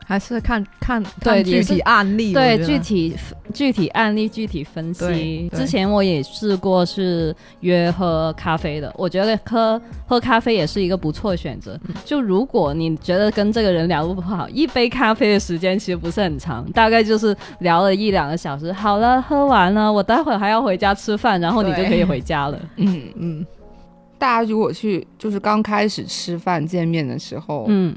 [0.09, 3.15] 还是看看对具体案例，对具体
[3.53, 5.47] 具体案例具体分析。
[5.53, 11.79] 之前我也试过是约喝咖啡的，我觉得喝喝咖啡也是一个不错的选择。
[11.87, 11.93] 嗯。
[12.03, 18.73] 就如果你觉得跟这个人聊不好，一杯咖啡的时间其实不是很长，大概就是聊了一两个小时。
[18.73, 22.59] 好了，喝完了，我待会儿还要回家吃饭，然后你就可以回家了。
[22.77, 23.45] 嗯，嗯，
[24.17, 27.95] 大家如果去就是刚开始吃饭见面的时候，嗯，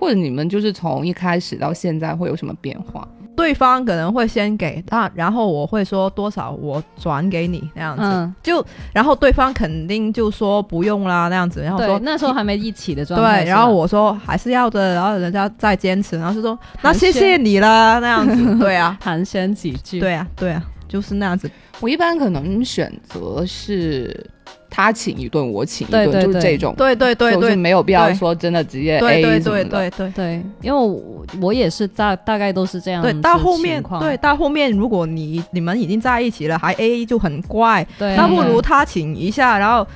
[0.00, 3.06] 或者你们就是从一开始到现在会有什么变化？
[3.36, 13.44] 对方可能会先给他，然后我会说多少我转给你那样子，嗯就然后对方肯定就说不用啦那样子，然后说，那时候还没一起的状态。
[13.44, 20.00] 对，然后我说还是要的，然后人家再坚持，然后就说那谢谢你啦那样子， 对啊，寒暄几句。
[20.00, 24.28] 对啊，对啊，就是那样子，我一般可能选择是
[24.68, 29.64] 他请一顿，我请一顿，对对对就是这种，对对对就是对没有必要说真的直接 A 对对什么的。
[29.64, 29.90] 对对。
[29.90, 30.12] 对。
[30.12, 39.86] 对，因为我我也是大大概都是这样子对，到后面对，到后面如果你你们已经在一起了，还 A A 就很怪，对，那不如他请一下，然后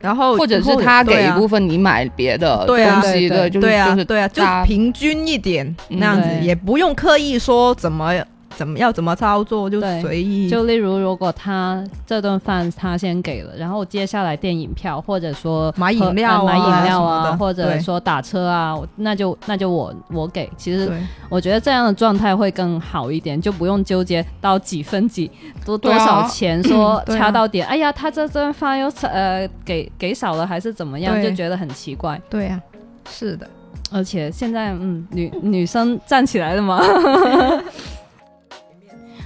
[0.00, 3.00] 然后或者是他给一部分，你买别的对啊。
[3.00, 8.14] 东西，对对就是对啊，就是对啊，就平均一点嗯那样子，也不用刻意说怎么
[8.56, 10.48] 怎么要怎么操作，就对随意。
[10.48, 20.50] 就例如，如果他这顿饭他先给了，然后接下来电影票，或者说买饮料买饮料啊，或者说打车啊，那就那就我我给。
[20.56, 20.92] 其实
[21.28, 25.30] 我觉得这样的状态会更好一点，就不用纠结到几分几
[25.64, 27.66] 多多少钱，说掐到点。
[27.66, 32.20] 哎呀，他这顿饭又呃给给少了还是怎么样，就觉得很奇怪。
[32.28, 32.60] 对呀，
[33.08, 33.48] 是的，
[33.92, 36.82] 而且现在，嗯，女女生站起来了吗？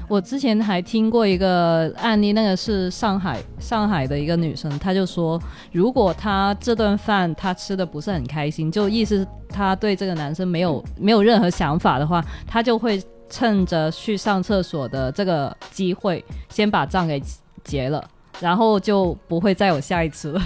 [0.08, 5.40] 我之前还听过一个案例，那个是上海上海的一个女生，她就说，
[5.72, 17.22] 如果她这顿饭她吃的不是很开心，就意思她对这个男生没有没有任何想法的话，她就会趁着去上厕所的这个机会，先把账给
[17.64, 18.04] 结了，
[18.40, 20.40] 然后就不会再有下一次了。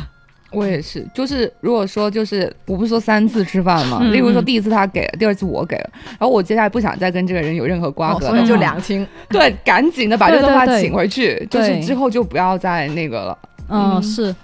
[0.51, 9.07] 我也是，就是如果说就是我不是说三次吃饭嘛，嗯例如说第一次他给了，第二次我给了，然后我接下来不想再跟这个人有任何瓜葛的话，哦所以就两清。
[9.29, 13.39] 对，赶紧的把这顿饭对对对请回去，就是之后就不要再那个了。
[13.69, 14.35] 嗯，嗯是。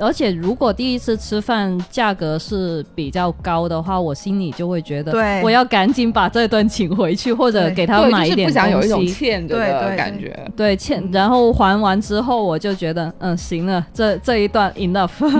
[0.00, 9.12] 而且如果第一次吃饭价格是比较高的话，我心里就会觉得，对我要赶紧把这顿请回去，或者给他买一点不想有一种东西。
[9.12, 10.50] 欠着的对对对感觉。
[10.56, 15.10] 对，欠，然后还完之后，我就觉得，嗯，行了，这这一段 enough。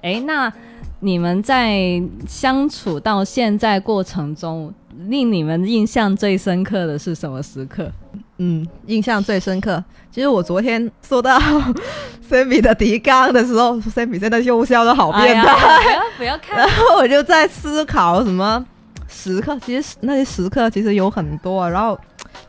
[0.00, 0.52] 哎，那
[1.00, 4.72] 你们在相处到现在过程中，
[5.08, 7.90] 令你们印象最深刻的是什么时刻？
[8.38, 9.82] 嗯，印象最深刻。
[10.10, 11.38] 其实我昨天收到
[12.28, 18.64] Sammy 的提纲的时候，Sammy 真的又笑的好变态，不要不要看 然后我就在思考什么
[19.08, 21.98] 时刻，其实那些时刻其实有很多，然后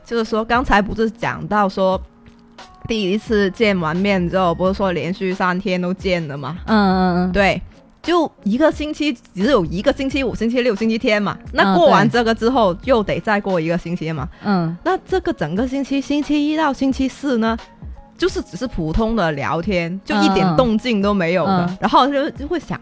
[0.06, 2.02] 就是说刚才不是讲到说。
[2.88, 6.58] 第一次见完面之后，不是说连续三天都见了吗？
[6.66, 7.62] 嗯嗯嗯，对，
[8.10, 11.38] 就一个星期只有一个星期五、星期六、星期天嘛。
[11.54, 14.28] 那过完这个之后，又得再过一个星期嘛。
[14.44, 17.56] 嗯那这个整个星期，星期一到星期四呢，
[18.18, 22.82] 就是只是普通的聊天，就一点动静都没有的，嗯然后就就会想。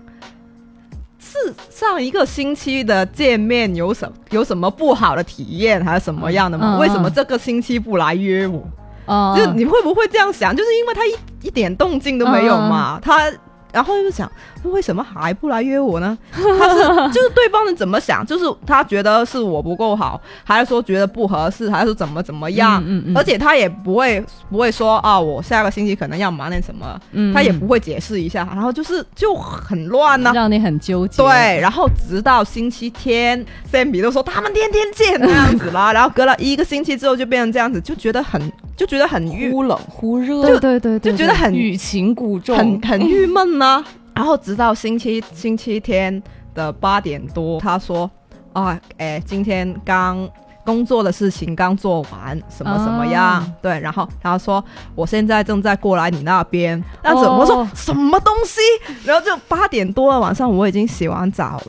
[1.19, 6.77] 是上一个星期的见面有什有什么不好的体验，还是什么样的吗？
[6.79, 8.63] 为什么这个星期不来约我？
[9.07, 10.55] 哦，就你会不会这样想？
[10.55, 13.29] 就是因为他一一点动静都没有嘛，他
[13.71, 14.31] 然后又想
[14.63, 16.17] 为什么还不来约我呢？
[16.31, 16.77] 他是
[17.13, 18.25] 就是对方是怎么想？
[18.25, 22.81] 就是他觉得是我不够好，还是说觉得不合适，还是怎么怎么样？
[22.85, 31.21] 嗯嗯而且他也不会不会说啊，我下个星期可能要忙点什么，嗯他也不会解释一下，然后就是就很乱呢、让你很纠结。
[31.21, 38.41] 对，然后直到星期天，Sammy 都说他们天天见那样子啦， 然后隔了一个星期之后就变成这样子，就觉得很
[38.75, 43.83] 就觉得很郁忽冷忽热，对对对对，就觉得很欲擒故纵，很很郁闷呢。
[44.15, 46.21] 然后直到星期星期天
[46.55, 48.09] 的八点多，他说
[48.53, 50.27] 啊，哎，今天刚
[50.65, 53.23] 工作的事情刚做完，什么什么样？
[53.23, 54.63] 啊对，然后他说
[54.95, 58.59] 我现在正在过来你那边，那怎么说、哦什么东西？
[59.05, 61.61] 然后就八点多了，晚上我已经洗完澡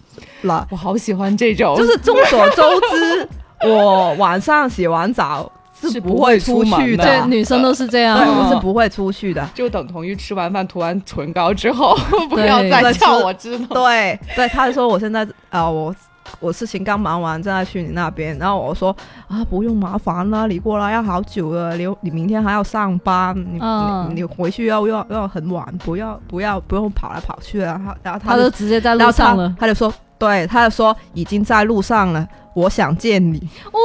[0.42, 3.28] 了，我好喜欢这种，就是众所周知，
[3.68, 9.48] 我晚上洗完澡是是不会出去的对，女生都是这样，对，我是哦不会出去的。
[9.54, 11.96] 就等同于吃完饭涂完唇膏之后，
[12.30, 13.66] 不要再对叫我知道。
[13.74, 15.94] 对对，他就说我现在呃我。
[16.40, 18.94] 我事情刚忙完，正在去你那边，然后我说
[19.28, 27.68] 啊，不用麻烦了，你过来要好久了，你你明天还要上班，你、嗯你你回去要要要很晚，不要不要不用跑来跑去了。
[27.68, 29.56] 然后然后他他就直接在路上了。
[29.58, 33.38] 他就说，对，他就说已经在路上了，我想见你。
[33.72, 33.78] 哦，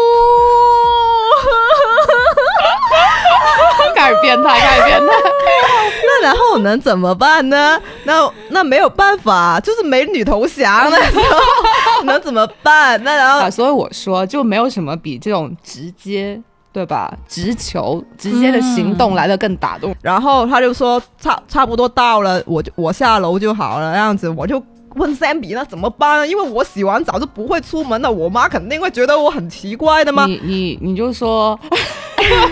[4.03, 5.07] 开始变态，开始变态。
[6.05, 7.79] 那然后能怎么办呢？
[8.03, 13.01] 那那没有办法，就是美女投降， 那时候能怎么办？
[13.03, 16.41] 那然后啊，所以我说就没有什么比这种直接。
[16.73, 17.13] 对吧？
[17.27, 19.95] 直球直接的行动来的更打动。
[20.01, 24.59] 然后他就说差差不多到了，我就我下楼就好了，那样子我就
[24.95, 26.27] 问 Sammy 那怎么办呢？
[26.27, 30.25] 因为我洗完澡就不会出门的，我妈肯定会觉得我很奇怪的吗？
[30.25, 31.59] 你你你就说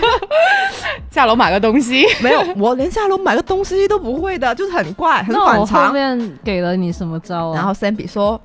[1.10, 5.92] 下楼买个东西，没有，我连下楼买个东西都不会的，就是很怪，很反常后。
[5.92, 7.54] 面给了你什么招啊？
[7.54, 8.40] 然后 Sammy 说。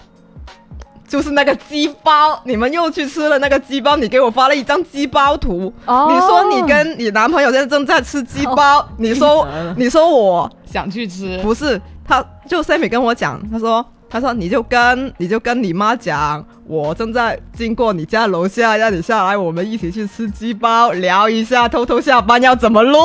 [1.08, 5.74] 就是那个鸡包，你们又去吃了那个鸡包，你给我发了一张鸡包图。
[5.86, 11.40] 哦你说你跟你男朋友现在正在吃鸡包， 你说你说我想去吃。
[11.42, 22.98] 不是，他就 Sammy 跟我讲，他说他说你就跟你就跟你妈讲，我正在经过你家楼下，让你下来，我们一起去吃鸡包，聊一下偷偷下班要怎么录，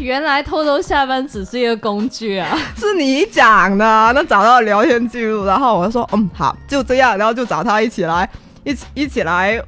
[0.00, 2.56] 原来偷偷下班只是一个工具啊！
[2.76, 3.84] 是你讲的。
[4.14, 8.28] 那找到聊天记录，然后我就说嗯好，就这样，然后就找他一起来，
[8.64, 9.62] 一起一起来。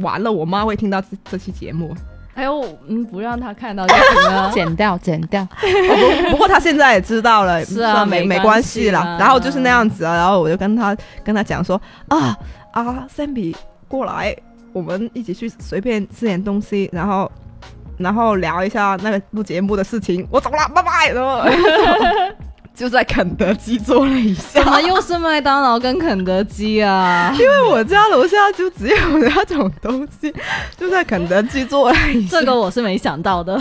[0.00, 1.94] 完了，我妈会听到这这期节目。
[2.34, 4.50] 还有，嗯，不让他看到就行了。
[4.54, 5.42] 剪掉，剪掉。
[5.42, 5.46] 哦
[6.24, 9.16] 不不过他现在也知道了，是啊没没没关关系啦。
[9.18, 12.36] 然后就是那样子啊，然后我就跟他跟他讲说啊
[12.72, 13.54] 啊，Sammy
[13.88, 14.34] 过来，
[14.72, 17.30] 我们一起去随便吃点东西，然后
[17.98, 20.26] 然后聊一下那个录节目的事情。
[20.30, 21.12] 我走了，拜拜。
[21.12, 21.42] 然后
[22.80, 27.30] 就在肯德基坐了一下怎，么又是麦当劳跟肯德基啊？
[27.38, 30.34] 因为我家楼下就只有那种东西，
[30.80, 32.40] 就在肯德基坐了一下。
[32.40, 33.60] 这个我是没想到的。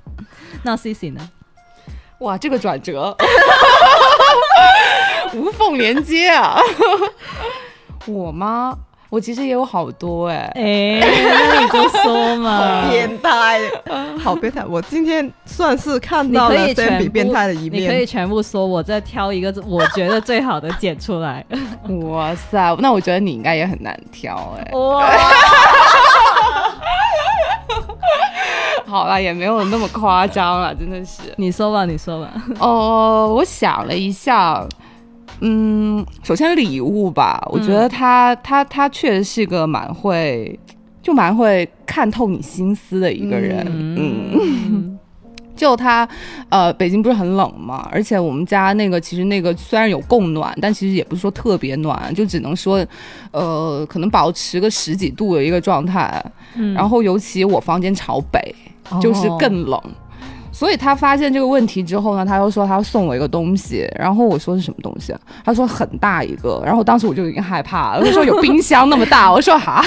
[0.64, 1.20] 那 C C 呢？
[2.20, 3.14] 哇，这个转折，
[5.34, 6.58] 无缝连接啊！
[8.06, 8.78] 我吗？
[9.14, 12.82] 我其实也有好多哎、哎，那你就说嘛。
[12.82, 13.60] 好变态，
[14.18, 14.64] 好变态！
[14.68, 18.04] 我今天算是看到了可以全 Sammy 变态的一面你可以。
[18.04, 21.44] 全部说，我再挑一个我觉得最好的剪出来。
[22.10, 25.08] 哇塞，那我觉得你应该也很难挑哎、哇，
[28.84, 31.22] 好啦，也没有那么夸张了，真的是。
[31.36, 32.32] 你说吧，你说吧。
[32.58, 34.66] 哦，我想了一下，
[35.40, 40.58] 嗯，首先礼物吧，我觉得他、他他确实是一个蛮会，
[41.02, 44.30] 就蛮会看透你心思的一个人，嗯。
[44.32, 44.98] 嗯，
[45.56, 46.08] 就他，
[46.48, 52.84] 呃，北京不是很冷嘛，而且我们家那个其实那个虽然有供暖，但其实也不是说特别暖，就只能说，
[53.30, 56.24] 呃，可能保持个十几度的一个状态。
[56.56, 56.74] 嗯。
[56.74, 58.54] 然后尤其我房间朝北，
[59.00, 59.36] 就是哦。
[59.38, 59.80] 更冷。
[60.54, 65.20] 所以他发现这个问题之后呢，他又说他要送我一个东西，然后我说是什么东西啊？
[65.44, 69.84] 他说很大一个，然后当时我就已经害怕了，我说有冰箱那么大，我说哈，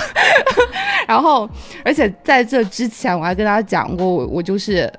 [1.07, 1.49] 然后
[1.85, 4.91] 而且在这之前我还跟他讲过，我我就是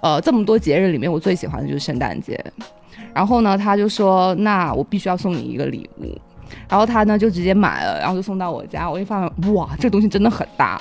[0.00, 2.42] 呃这么多节日里面我最喜欢的就是圣诞节，
[3.12, 6.18] 然后呢他就说那我必须要送你一个礼物。
[6.68, 8.90] 然后他呢就直接买了，然后就送到我家。
[8.90, 10.80] 我一发现，哇，这东西真的很大。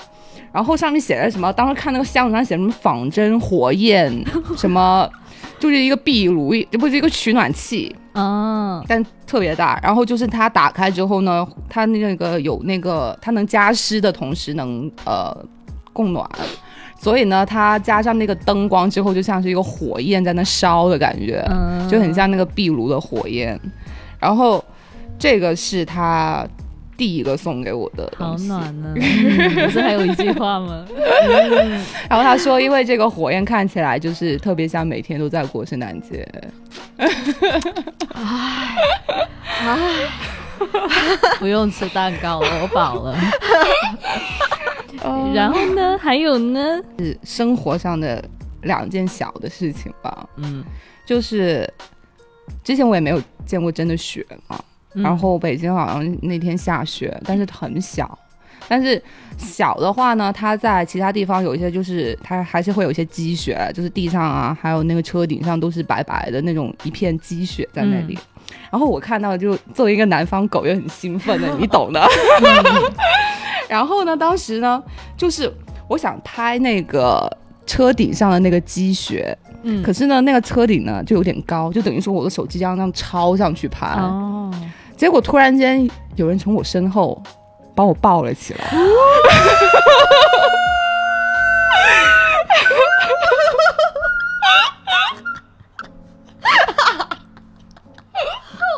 [0.51, 1.51] 然后上面写着什么？
[1.53, 4.11] 当时看那个箱子上写什么仿真火焰，
[4.57, 5.09] 什么
[5.59, 9.79] 就是一个壁炉，这不是一个取暖器，啊，但特别大。
[9.83, 15.35] 然后就是它打开之后呢，它那个有那个它能加湿的同时能呃
[15.93, 16.27] 供暖，
[16.99, 21.45] 所以呢，它加上那个灯光之后，就像是一个火焰在那烧的感觉。
[21.49, 23.59] 嗯，就很像那个壁炉的火焰。
[24.19, 24.63] 然后
[25.17, 26.45] 这个是他
[26.99, 28.35] 第一个送给我的好。
[28.39, 28.93] 暖呢。
[28.95, 29.01] 嗯
[29.65, 30.85] 不是还有一句话吗？
[32.09, 36.27] 然后他说，因为这个火焰看起来就是特别像每天都在过圣诞节。
[41.39, 43.17] 不用吃蛋糕了，我饱了。
[45.01, 45.97] 呃 然后呢？
[45.97, 46.81] 还有呢？
[46.99, 48.21] 是生活上的
[48.63, 50.63] 两件小的事情吧，嗯，
[51.05, 51.71] 就是
[52.63, 54.63] 之前我也没有见过真的雪嘛，嗯
[54.93, 58.17] 然后北京好像那天下雪，但是很小。
[58.67, 59.01] 但是
[59.35, 68.17] 小的话呢，它在其他地方有一些，就是它还是会有一些积雪，就是地上啊，还有那个车顶上都是白白的那种一片积雪在那里。
[68.71, 72.07] 然后我看到就作为一个南方狗也很兴奋的，你懂的。
[73.67, 74.83] 然后呢，当时呢，
[75.17, 75.51] 就是
[75.87, 77.27] 我想拍那个
[77.65, 83.87] 车顶上的那个积雪，嗯可是呢，那个车顶呢就有点高，就等于说我的手机这样这样抄上去拍。
[83.87, 84.49] 哦，
[84.95, 87.21] 结果突然间有人从我身后
[87.75, 88.59] 把我抱了起来，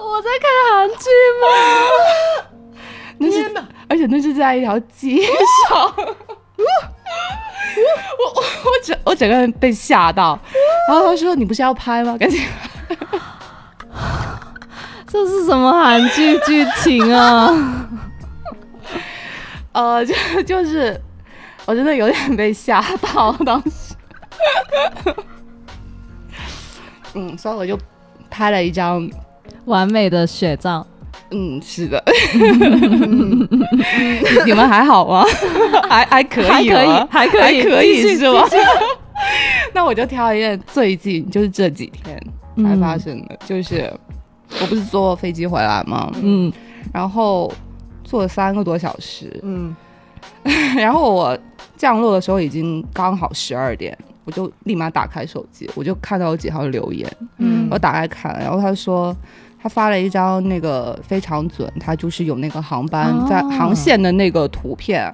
[0.03, 1.05] 我在看韩剧
[1.41, 1.45] 吗？
[3.17, 3.53] 那是
[3.87, 5.21] 而且那是在一条街
[5.69, 5.93] 上。
[8.17, 10.39] 我我我整我整个人被吓到，
[10.87, 12.17] 然后他说：“你不是要拍吗？
[12.17, 12.41] 赶紧
[15.07, 17.87] 这是什么韩剧剧情啊？
[19.73, 20.99] 呃，就就是
[21.65, 22.81] 我真的有点被吓
[23.13, 23.95] 到，当时。
[27.13, 27.77] 嗯，所以我就
[28.29, 29.09] 拍了一张，
[29.65, 30.87] 完美的雪照，
[31.31, 32.01] 嗯，是的。
[34.45, 35.23] 你们还好吗？
[35.89, 38.43] 还还可以吗，还可以，还可以，可以是吗？
[39.73, 42.21] 那我就挑一件最近就是这几天
[42.65, 43.91] 才发生的，就是
[44.61, 46.11] 我不是坐飞机回来吗？
[46.21, 46.51] 嗯
[46.91, 47.51] 然后
[48.03, 49.73] 坐了三个多小时，嗯，
[50.75, 51.37] 然后我
[51.77, 57.07] 降落的时候已经刚好十二点，我就立马打开手机，我就看到有几条留言，
[57.37, 59.15] 嗯我打开看，然后他说
[59.61, 65.13] 他发了一张那个非常准，他就是有那个航班哦在航线的那个图片，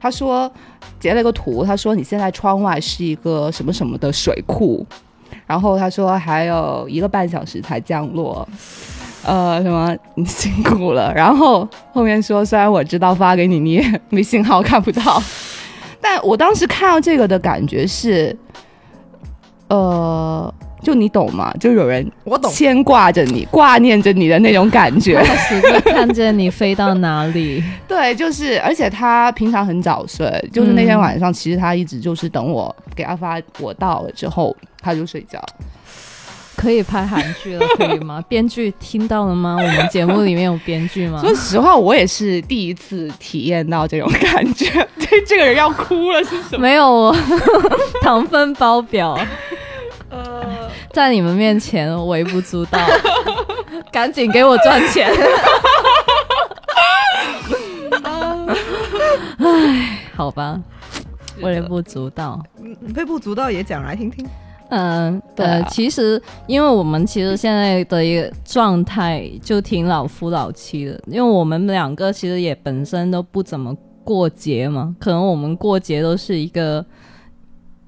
[0.00, 0.50] 他说
[0.98, 4.86] 截了个图，他说你现在窗外是一个什么什么的水库，
[5.46, 8.46] 然后他说还有一个半小时才降落。
[9.26, 11.10] 呃，什么你辛苦了？
[11.14, 15.22] 然后后面说，虽然我知道发给你你也没信号看不到，
[15.98, 18.36] 但我当时看到这个的感觉是，
[19.68, 20.54] 呃，
[20.84, 21.52] 就你懂吗？
[21.58, 22.52] 就有人我懂。
[22.52, 25.20] 牵挂着你，挂念着你的那种感觉。
[25.22, 35.42] 开始就看着你飞到哪里， 对，就是，而且他平常很早睡，就是那天晚上，其实他一直就是等我给阿发我到了之后，他就睡觉。
[36.56, 38.22] 可以拍韩剧了，可以吗？
[38.30, 39.56] 编剧听到了吗？
[39.58, 41.20] 我们节目里面有编剧吗？
[41.20, 44.66] 说实话，我也是第一次体验到这种感觉。
[44.98, 46.58] 对，这个人要哭了是什么？
[46.60, 47.16] 没有我
[48.02, 49.18] 糖分爆表，
[50.08, 50.53] 呃，
[50.94, 52.78] 在你们面前微不足道，
[53.90, 55.10] 赶紧给我赚钱。
[59.38, 60.60] 唉，好吧，
[61.40, 62.40] 微不足道。
[62.62, 64.24] 嗯微不足道也讲来听听。
[64.68, 76.84] 嗯，对啊呃，其实因为我们其实现在的一个状态就挺老夫老妻的，因为我们两个其实也本身都不怎么过节嘛，可能我们过节都是一个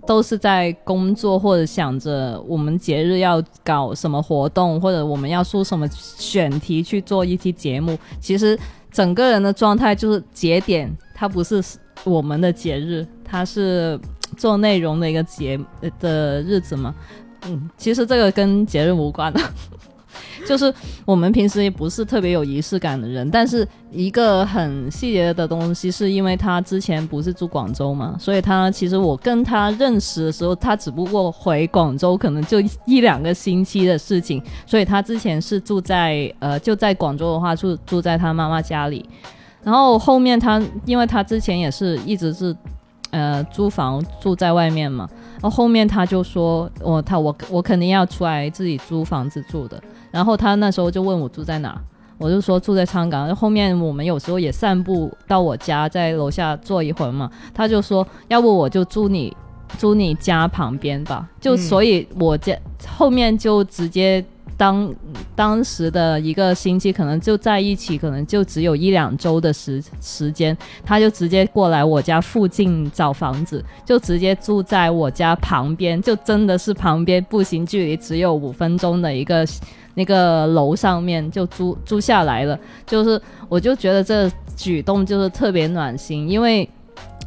[0.07, 8.59] 都是在工作或者想着我们节日要搞什么活动，或者我们要出什么选题去做一期节目，其实
[8.91, 11.63] 整个人的状态就是节点，它不是
[12.05, 13.99] 我们的节日，它是
[14.37, 15.59] 做内容的一个节
[16.01, 16.95] 的日子嘛。
[17.49, 19.41] 嗯，其实这个跟节日无关的，
[20.47, 20.73] 就是
[21.05, 39.09] 我们平时也不是特别有仪式感的人，但是一个很细节的东西，是因为他之前不是住广州嘛，所以他其实我跟他认识的时候，他只不过回广州可能就一两个星期的事情，所以他之前是住在呃就在广州的话住住在他妈妈家里，
[39.62, 42.55] 然后后面他因为他之前也是一直是
[43.11, 49.81] 呃租房住在外面嘛，然后后面他就说我、他我我肯定要出来自己租房子住的，
[50.17, 51.79] 然后他那时候就问我住在哪，
[52.17, 57.31] 我就说住在昌岗，后面我们有时候也散步到我家，在楼下坐一会儿嘛。
[57.53, 59.37] 他就说，要不我就住你
[59.77, 61.29] 住你家旁边吧。
[61.39, 62.57] 就嗯所以我家
[62.97, 64.25] 后面就直接
[64.57, 64.91] 当
[65.35, 79.47] 当时的一个星期，可能就在一起，可能就只有一两周的时时间，他就直接过来我家附近找房子，就直接住在我家旁边，就真的是旁边步行距离只有五分钟的一个
[79.97, 82.57] 那个楼上面就租租下来了。
[82.87, 86.67] 就是我就觉得这举动就是特别暖心，因为。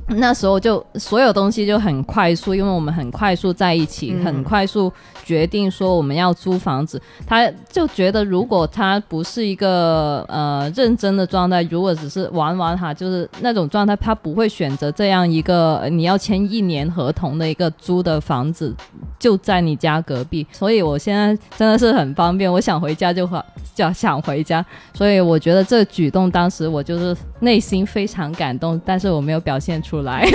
[0.10, 4.92] 那时候就所有东西就很快速，因为我们很快速在一起，嗯很快速
[5.24, 7.02] 决定说我们要租房子。
[7.28, 18.76] 他就觉得如果他不是一个呃认真的状态，如果只是玩玩哈，就是那种状态，他不会选择这样一个呃你要签一年合同的一个租的房子
[19.20, 20.46] 就在你家隔壁。
[20.52, 23.40] 所以我现在真的是很方便，我想回家就回
[23.76, 24.66] 就想回家。
[24.94, 30.26] 所以我觉得这举动当时我就是内心非常感动，但是我没有表现出来。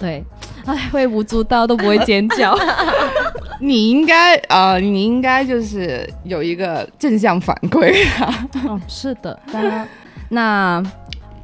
[0.00, 0.24] 对，
[0.64, 2.56] 哎，微不足道都不会尖叫。
[3.60, 8.48] 你应该呃，你应该就是有一个正向反馈啊。
[8.66, 9.86] 哦，是的，当然，
[10.30, 10.82] 那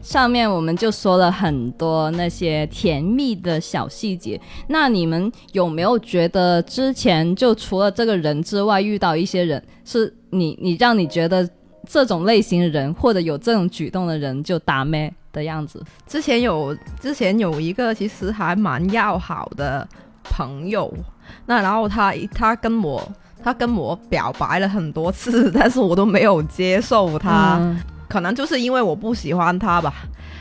[0.00, 4.40] 上面我们就说了很多那些甜蜜的小细节。
[4.68, 11.46] 那你们有没有觉得之前就除了这个人之外，遇到一些人是你你让你觉得
[11.86, 15.82] 这种类型的人或者有这种举动的人就打咩的样子？
[16.06, 19.86] 之前有之前有一个其实还蛮要好的
[20.22, 20.92] 朋友，
[21.46, 23.02] 那然后他他跟我
[23.42, 27.80] 他跟我表白了很多次，但是我都没有接受他，嗯。
[28.08, 29.92] 可能就是因为我不喜欢他吧，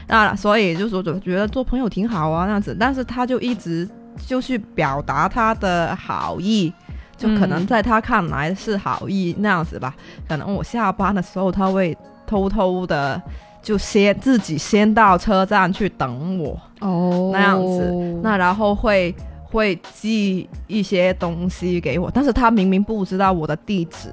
[0.08, 3.90] 那所以就说就觉得做朋友挺好啊那样子，但是他就一直
[4.28, 6.72] 就去表达他的好意。
[7.18, 9.96] 就可能嗯在他看来是好意那样子吧，
[10.28, 11.98] 可能我下班的时候他会
[12.28, 13.22] 偷偷的
[13.62, 24.10] 就先自己先到车站去等我，哦那样子那然后会会寄一些东西给我，但是他明明不知道我的地址，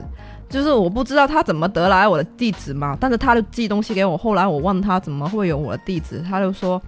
[0.48, 4.16] 就是我不知道他怎么得来我的地址嘛，但是他就寄东西给我。
[4.16, 6.80] 后来我问他怎么会有我的地址，他就说。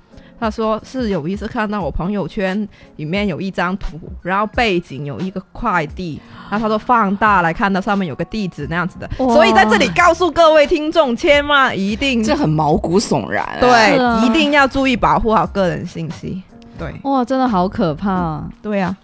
[0.45, 6.21] 他说是有一次看到我朋友圈里面有一张图，然后背景有一个快递，
[6.51, 13.57] 然后他说放大来看到上面有个地址那样子的，所以在这里告诉各位听众，千万一定这很毛骨悚然、啊。
[13.59, 16.43] 对啊，一定要注意保护好个人信息。
[16.79, 18.45] 对，哇，真的好可怕、啊！
[18.61, 18.95] 对啊，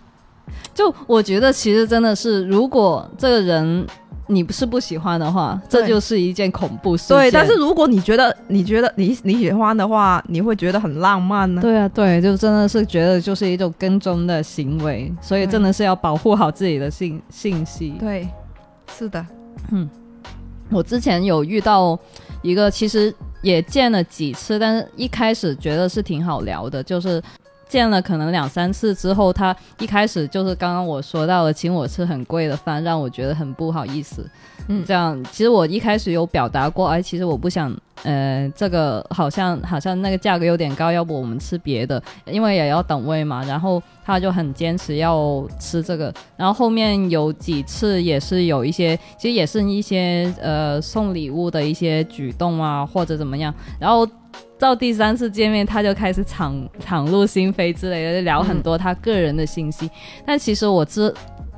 [0.75, 3.87] 就我觉得，其实真的是，如果这个人
[4.27, 7.09] 你不是不喜欢的话，这就是一件恐怖事。
[7.09, 11.61] 对，但是如果你觉得你觉得你你喜欢的话，你会觉得很浪漫呢。
[11.61, 17.95] 对啊，对，就真的是觉得就是一种跟踪的行为，所以真的是要保护好自己的信信息。
[17.99, 18.29] 对，
[18.97, 19.27] 是的，
[19.73, 19.91] 嗯
[20.71, 21.99] 我之前有遇到
[22.43, 27.21] 一个，其实也见了几次，但是一开始觉得是挺好聊的，就是
[27.71, 34.29] 见了可能两三次之后，他一开始就是刚刚我说到的，请我吃很贵的饭，让我觉得很不好意思。
[34.73, 43.43] 嗯这样其实我一开始有表达过，哎，其实我不想，呃，这个好像好像那个价格有点高，要不我们吃别的，因为也要等位嘛。
[43.45, 54.09] 然后他就很坚持要吃这个，然后后面有几次也是有一些，其实也是一些呃送礼物的一些举动啊，或者怎么样，然后。
[54.61, 59.91] 到第三次见面，他就开始敞敞露心扉之类的，就聊很多他个人的信息。
[60.27, 61.13] 但其实我知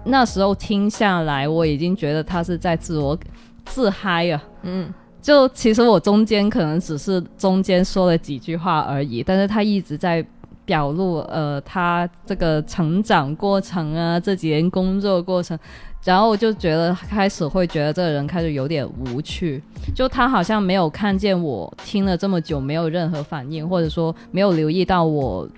[0.05, 3.17] 那时候听下来，我已经觉得他是在自我
[3.65, 4.43] 自嗨啊。
[4.63, 10.25] 嗯，就其实我中间可能只是中间说了几句话而已，但是他一直在
[10.65, 15.59] 表露呃他这个成长过程啊，这几年工作过程，
[16.05, 19.63] 然后我就觉得开始会觉得这个人开始有点无趣，
[19.95, 25.49] 就他好像没有看见我听了这么久没有任何反应，或者说没有留意到我。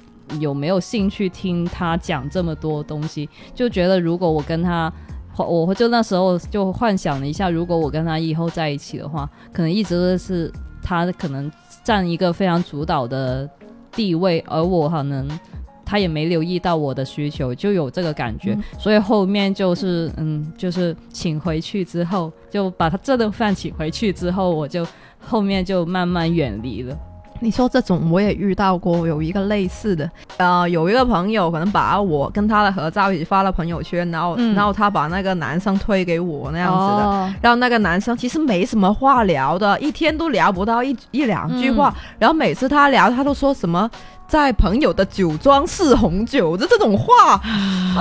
[0.41, 3.29] 有没有兴趣听他讲这么多东西？
[3.55, 4.93] 就觉得如果我跟他
[5.37, 10.53] 我就那时候就幻想了一下，如果我跟他以后在一起的话，可能一直都是
[10.83, 11.51] 他可能
[11.83, 13.49] 占一个非常主导的
[13.91, 15.29] 地位，而我可能
[15.85, 24.87] 他也没留意到我的需求，就有这个感觉，嗯所以后面就是嗯，就是请回去之后，就把他这顿饭请回去之后，我就
[25.18, 26.97] 后面就慢慢远离了。
[27.41, 37.05] 你说这种我也遇到过，有一个类似的，呃，有一个朋友可能把我跟他的合照一起发了朋友圈，然后、嗯然后他把那个男生推给我那样子的。
[37.05, 41.95] 哦然后那个男生其实没什么话聊的，一天都聊不到一一两句话。
[42.18, 43.91] 然后每次他聊，他都说什么
[44.27, 47.41] 在朋友的酒庄试红酒，就这种话。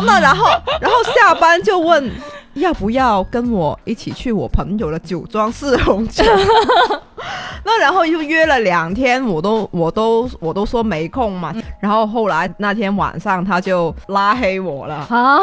[0.06, 0.46] 那然后
[0.82, 2.12] 然后下班就问
[2.56, 6.24] 要不要跟我一起去我朋友的酒庄试红酒？
[7.66, 11.54] 那然后又约了两天，我都我都我都说没空嘛。
[11.80, 15.40] 然后后来那天晚上他就拉黑我了，啊，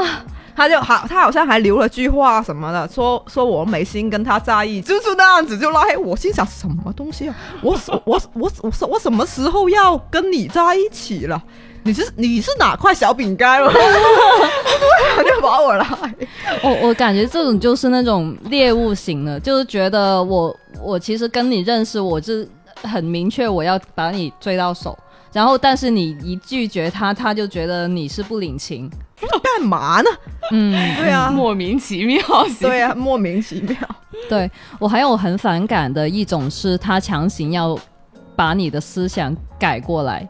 [0.55, 6.17] 他就好，他好像还留了句话什么的，说说我没心跟他在一，就是那样子就拉黑我。
[6.17, 7.35] 心想什么东西啊？
[7.63, 11.43] 我什我我我我我什么时候要跟你在一起了？
[11.83, 13.73] 你是你是哪块小饼干吗？
[15.17, 16.29] 他就把我拉黑。
[16.63, 22.47] 我我感觉这种就是那种猎物型的，就是觉得我我其实跟你认识，我是
[22.83, 24.99] 很明确我要把你追到手，
[25.33, 28.91] 然后但是你一拒绝他，他就觉得你是不领情。
[29.21, 30.11] 干嘛呢？
[30.51, 32.19] 嗯，对啊，莫名其妙。
[32.59, 33.77] 对啊，莫名其妙。
[34.29, 37.79] 对我还有很反感的一种是，他强行要
[38.35, 40.27] 把你的思想改过来。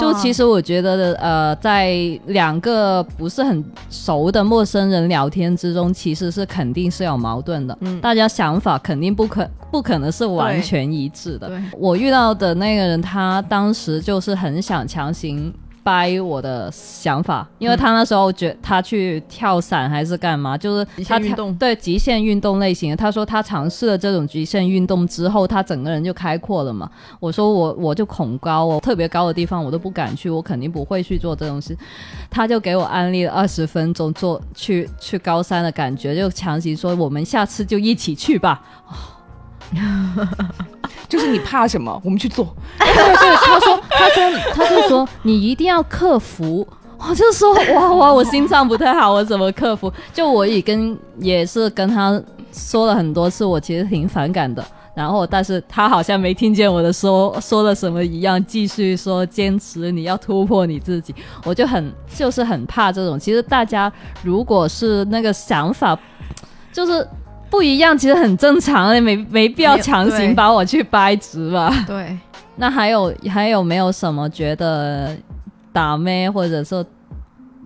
[0.00, 1.94] 就其实我觉得，呃，在
[2.26, 7.76] 两个不是很熟的陌生人聊天之中，其实是肯定是有矛盾的。
[7.80, 11.50] 嗯，大家想法肯定不可不可能是完全一致的。
[11.78, 15.52] 我遇到的那个人，他当时就是很想强行。
[15.88, 22.96] 掰我的想法，因为他那时候觉他去跳伞还是干嘛，就是他运动对极限运动类型的。
[22.96, 26.90] 他说他尝试了这种极限运动之后，他整个人就开阔了嘛。
[27.18, 31.74] 我说我我就恐高哦，特别高的地方我都不敢去，我肯定不会去做这种事。
[32.28, 38.62] 他就给我安利了二十分钟做去去高山的感觉，就强行说我们下次就一起去吧。
[41.08, 42.54] 就是你怕什么，我们去做。
[42.78, 46.66] 对对，他说，他说，他就说你一定要克服。
[46.98, 49.92] 我就说哇哇，我心脏不太好，我怎么克服？
[50.12, 52.20] 就我已跟也是跟他
[52.52, 54.64] 说了很多次，我其实挺反感的。
[54.94, 61.14] 然后，但是他好像没听见我的说说了什么一样，继续说坚持你要突破你自己。
[61.44, 63.16] 我就很就是很怕这种。
[63.18, 63.90] 其实大家
[64.24, 65.96] 如果是那个想法，
[66.72, 67.06] 就是。
[67.50, 71.72] 不一样，其实很正常，没没必要强行把我去掰直吧。
[71.86, 72.16] 对，
[72.56, 75.16] 那还有还有没有什么觉得
[75.72, 76.84] 打妹或者说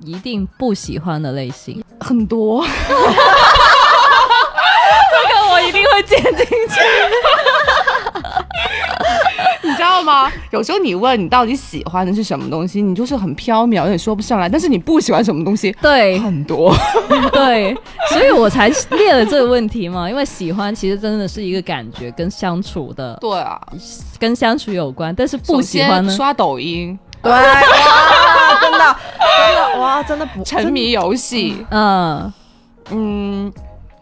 [0.05, 1.83] 一定不喜欢的类型？
[2.01, 2.65] 很多，
[5.11, 6.81] 这个我一定会剪进去。
[9.83, 10.31] 你知道吗？
[10.51, 14.49] 有时候你问你到底喜欢的是什么东西，你就是很飘渺，有点说不上来。
[14.49, 16.75] 但是你不喜欢什么东西，对，很多，
[17.33, 17.77] 对，
[18.11, 20.09] 所以我才列了这个问题嘛。
[20.09, 23.61] 因为喜欢其实真的是一个感觉跟相处的，对啊，
[24.19, 25.13] 跟相处有关。
[25.15, 26.13] 但是不喜欢呢？
[26.15, 27.43] 刷抖音，对，哇，
[28.61, 32.33] 真的，真的，哇，真的不 沉迷游戏，嗯
[32.91, 33.53] 嗯，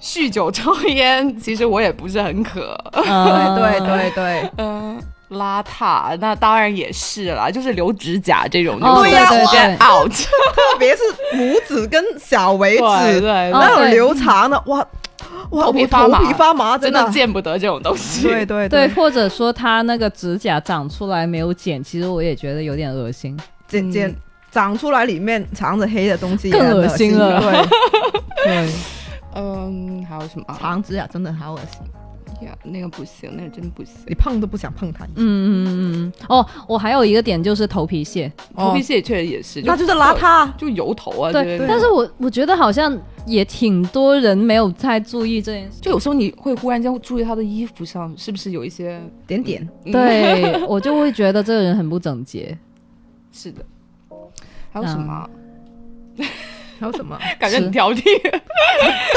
[0.00, 5.00] 酗酒抽烟，其实我也不是很渴，对对对对，嗯。
[5.30, 11.02] 邋遢，那当然也是啦，就是留指甲这种，对呀，对对，out，特别是
[11.34, 14.84] 拇指跟小尾指，对，那种留长的，哇
[15.50, 18.22] 哇，头皮发麻，头皮发麻，真的见不得这种东西。
[18.26, 24.14] 对对对，或者说他那个指甲长出来没有剪，其实我也觉得有点恶心，剪剪
[24.50, 27.40] 长出来里面藏着黑的东西，更恶心了。
[27.40, 27.66] 对。
[28.44, 28.72] 对，
[29.36, 30.44] 嗯，还有什么？
[30.58, 31.80] 长指甲真的好恶心。
[32.42, 35.04] 呀，那个不行，那个真不行，你碰都不想碰它。
[35.04, 36.12] 嗯嗯嗯嗯。
[36.28, 41.32] 哦，我还有一个点就是头皮屑，头皮屑确实也是，那就是邋遢，就油头啊。
[41.32, 45.80] 对，但是我我觉得好像也挺多人没有太注意这件事。
[45.80, 52.56] 就有时候你会忽然间注意他的衣服上是不是有一些点点，对我就会觉得这个人很不整洁。
[53.32, 53.64] 是的，
[54.72, 55.28] 还有什么？
[56.80, 57.16] 还有什么？
[57.38, 58.02] 感觉很挑剔。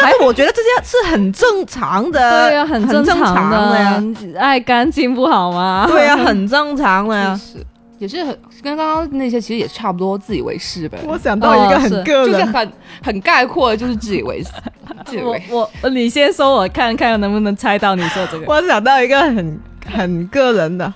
[0.04, 4.04] 哎，我觉得这些是很正常的，对呀，很正常的呀。
[4.38, 5.86] 爱干净不好吗？
[5.90, 7.40] 对呀，很正常的呀。
[7.42, 7.66] 是，
[8.00, 11.00] 也是很跟刚刚那些其实也差不多，自以为是呗。
[11.06, 14.50] 我想到一个很个人，就是很很概括的，就是自以为是。
[15.06, 18.46] 自以为我我你先说，我看看能不能猜到你说这个。
[18.46, 19.60] 我想到一个很
[19.92, 20.94] 很个人的，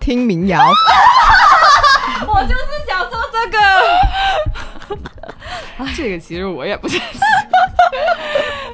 [0.00, 0.58] 听民谣。
[2.26, 3.58] 我就是想说这个。
[5.96, 6.98] 这个其实我也不太，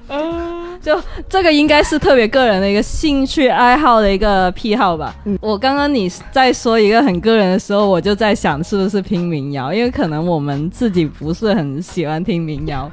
[0.09, 5.15] 嗯， 就这个应该是特别个人的一个兴趣爱好的一个癖好吧。
[5.41, 12.91] 我刚刚你在说一个很个人的时候，我就在想是不是听民谣，因为可能我们自己不是很喜欢听民谣。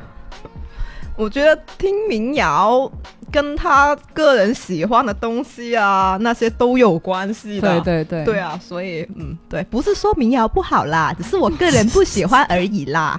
[1.17, 2.91] 我觉得听民谣
[3.31, 7.81] 跟他个人喜欢的东西啊，那些都有关系的。
[7.81, 13.17] 对对对，对啊，所以嗯，对，不是说民谣不好啦，只是我个人不喜欢而已啦。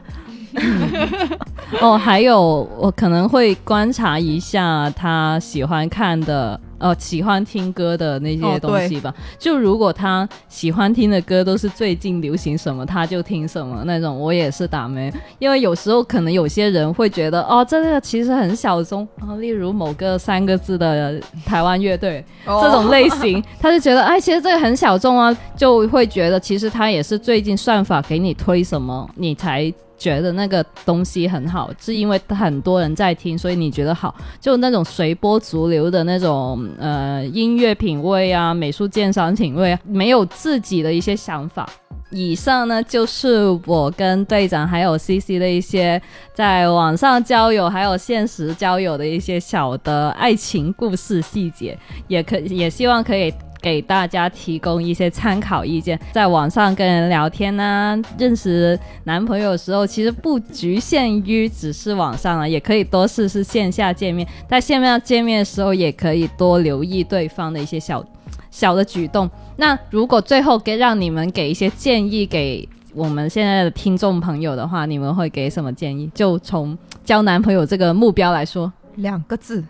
[1.81, 9.13] 哦，还有我可能会观察一下他喜欢看的呃喜欢听歌的那些哦东西吧。
[9.37, 15.13] 就如果他喜欢听的歌都是最近流行什么，他就听什么那种，我也是打没。
[15.41, 22.25] 因为有时候可能有些人会觉得哦，这个其实很小众啊、例如某个三个字的台湾乐队。
[22.47, 41.69] 哦这种类型，他就觉得哎，其实这个很小众啊，就会觉得其实他也是最近算法给你推什么，你才觉得那个东西很好，是因为很多人在听，所以你觉得好，就那种随波逐流的那种呃音乐品味啊、美术鉴赏品味，没有自己的一些想法。
[42.11, 46.01] 以上呢就是我跟队长还有 CC 的一些
[46.33, 51.77] 在网上交友还有现实交友的一些小的爱情故事细节，
[52.07, 53.35] 也可也希望可以
[53.67, 55.99] 给大家提供一些参考意见。
[56.13, 64.25] 在网上跟人聊天呢、认识男朋友的时候，其实不局限于只是网上了，也可以多试试线下见面。
[64.49, 68.05] 在线下见面的时候，也可以多留意对方的一些小
[68.53, 69.29] 小的举动。
[69.57, 76.09] 那如果最后给让你们给一些建议给我们现在的听众朋友的话，你们会给什么建议？
[76.15, 79.65] 就从交男朋友这个目标来说， 两个字，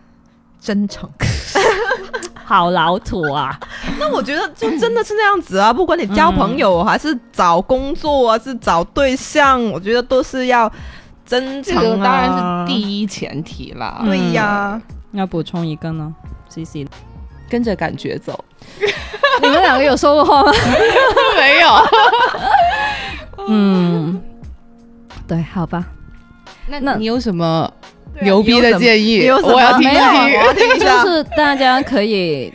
[0.61, 1.09] 真诚。
[2.47, 3.59] 好老土啊！
[3.99, 10.71] 那我觉得就真的是那样子啊，不管你交朋友还是找工作啊，是找对象，我觉得都是要
[11.25, 11.97] 真这诚啊。
[11.97, 14.01] 个当然是第一前提啦。
[14.05, 14.81] 对呀、
[15.11, 16.15] 要补充一个呢
[16.47, 16.87] ，C C，
[17.49, 18.41] 跟着感觉走。
[19.41, 20.51] 你们两个有说过话吗？
[21.35, 21.69] 没有。
[23.49, 24.21] 嗯，
[25.27, 25.85] 对，好吧。
[26.67, 27.69] 那那你有什么
[28.21, 29.29] 牛逼的建议？
[29.29, 30.53] 我要听没有。
[30.79, 32.51] 就是大家可以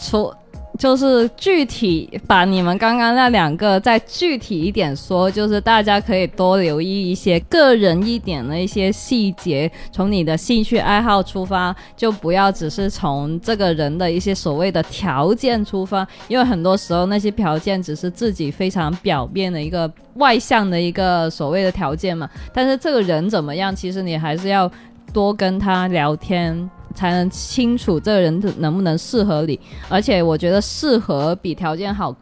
[0.00, 0.32] 除，
[0.78, 24.70] 就是具体把你们刚刚那两个再具体一点说，就是大家可以多留意一些个人一点的一些细节，从你的兴趣爱好出发，就不要只是从这个人的一些所谓的条件出发，因为很多时候那些条件只是自己非常表面的一个外向的一个所谓的条件嘛，但是这个人怎么样，其实你还是要
[25.12, 29.58] 多跟他聊天，才能清楚这个人能不能适合你。
[29.88, 32.14] 而且我觉得适合比条件好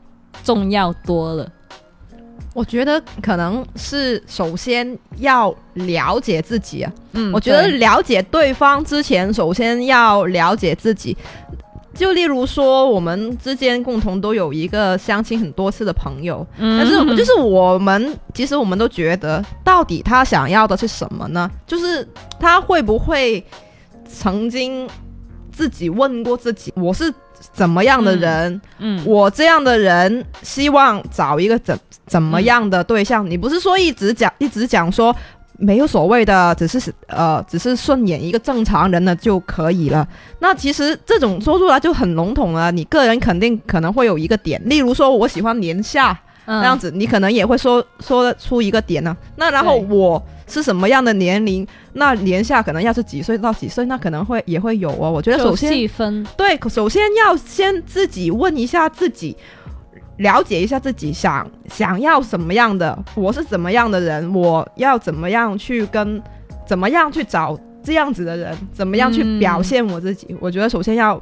[0.43, 1.49] 重要多了。
[2.53, 6.93] 我觉得可能是首先要了解自己啊。
[7.13, 11.17] 嗯我觉得了解对方之前，首先要了解自己。
[11.93, 21.51] 就例如说，我们之间共同都有一个相亲很多次的朋友，嗯但是就是我们其实我们都觉得，到底他想要的是什么呢？
[21.67, 22.09] 就是
[22.39, 23.45] 他会不会
[24.13, 24.89] 曾经
[25.53, 27.13] 自己问过自己，我是
[27.53, 28.61] 怎么样的人？
[28.79, 33.29] 嗯我这样的人希望找一个怎怎么样的对象？
[33.31, 35.15] 你不是说一直讲一直讲说
[35.59, 40.07] 没有所谓的，只是呃只是顺眼一个正常人的就可以了。
[40.41, 46.19] 那其实这种说出来就很笼统了，你个人肯定可能会有一个点，例如说我喜欢年下。
[46.51, 51.67] 那那样子，你可能也会说说出一个点呢、那然后我是什么样的年龄？
[51.93, 55.11] 那年下可能要是几岁到几岁，那可能会也会有哦。
[55.11, 59.37] 我觉得首先细分，对，首先要先自己问一下自己，
[60.19, 66.21] 了解一下自己想想要什么样的，我是怎么样的人，我要怎么样去跟，
[66.67, 70.37] 怎么样去找这样子的人，怎么样去嗯表现我自己。
[70.41, 71.21] 我觉得首先要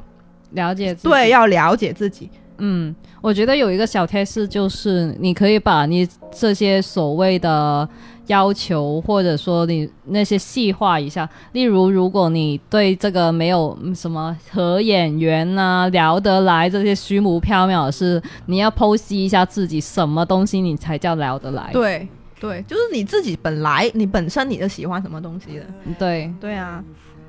[0.51, 2.29] 了解自己对要了解自己。
[2.61, 7.87] 嗯，我觉得有一个小 test 就是，你可以把你这些所谓的
[8.27, 11.27] 要求，或者说你那些细化一下。
[11.51, 21.69] 例如，如果你对这个没有嗯什么合眼缘啊、聊得来这些虚无缥缈的事，你要剖析一下自己什么东西你才叫聊得来。
[21.73, 22.07] 对
[22.39, 25.65] 对，就是你自己本来你本身你就喜欢什么东西的。
[25.97, 26.81] 对，对啊，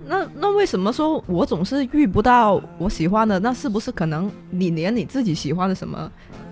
[0.06, 3.38] 那那为什么说我总是遇不到我喜欢的？
[3.40, 6.10] 那是不是可能你连你自己喜欢的什么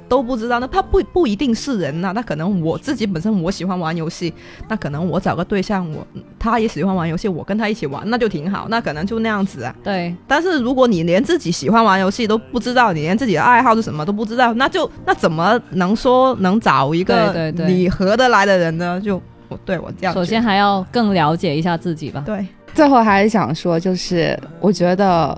[0.09, 0.61] 都不知道？
[0.61, 4.33] 那他不不一定是人呐、那可能我自己本身我喜欢玩游戏，
[4.69, 6.07] 那可能我找个对象，我
[6.39, 9.75] 他也喜欢玩游戏，我跟他一起玩，那就挺好，那可能就那样子啊。
[9.83, 19.01] 对，但是如果你连自己喜欢玩游戏都不知道，你连自己的爱好是什么都不知道，那就那怎么能说能找一个你合得来的人呢？
[19.01, 22.23] 就我对我这样，首先还要更了解一下自己吧。
[22.25, 22.47] 对。
[22.79, 25.37] 最后还是想说，就是我觉得，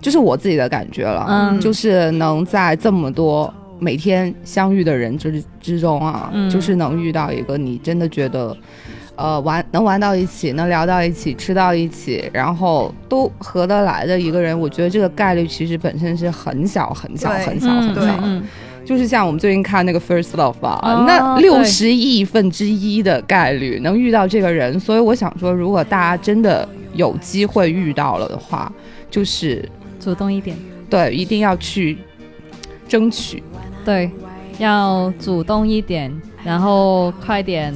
[0.00, 8.56] 就是我自己的感觉了，嗯就是能在这么多每天相遇的人之之中啊，嗯就是能遇到一个你真的觉得。
[9.16, 18.14] 呃，玩能玩到一起，能聊到一起，吃到一起，然后都合得来的一个人，我觉得这个概率其实本身是很小很小很小很小的。
[18.22, 18.44] 嗯
[18.88, 28.72] 就是像我们最近看那个《First Love》啊，哦那六十亿分之一的概率能遇到这个人，所以我想说，如果大家真的有机会遇到了的话，
[29.10, 29.60] 就是
[30.00, 30.56] 主主动一点，
[30.88, 31.98] 对，一定要去
[32.88, 33.42] 争取。
[33.84, 34.10] 对，
[34.56, 36.10] 要主动一点，
[36.42, 37.74] 然后快点，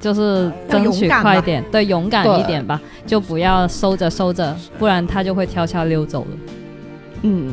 [0.00, 6.36] 就是争取快点，对，勇敢一点吧，就不要收着收着，不然他就会悄悄溜走了。
[7.22, 7.52] 嗯，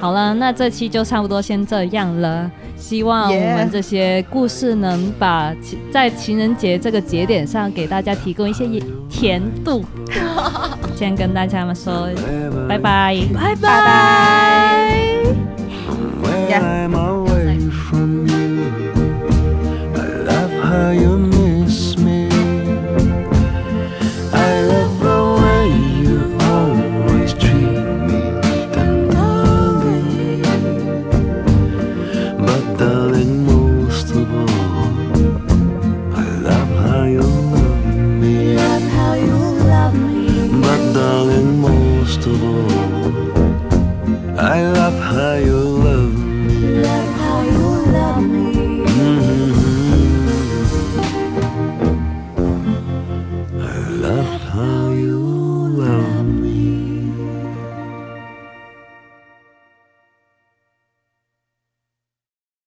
[0.00, 2.50] 好了，那这期就差不多先这样了。
[2.76, 5.52] 希望我们这些故事能把
[5.92, 8.66] 在情人节这个节点上给大家提供一些
[9.10, 9.84] 甜度。
[10.94, 12.08] 先跟大家们说
[12.68, 13.78] 拜拜，拜拜。
[20.70, 21.37] I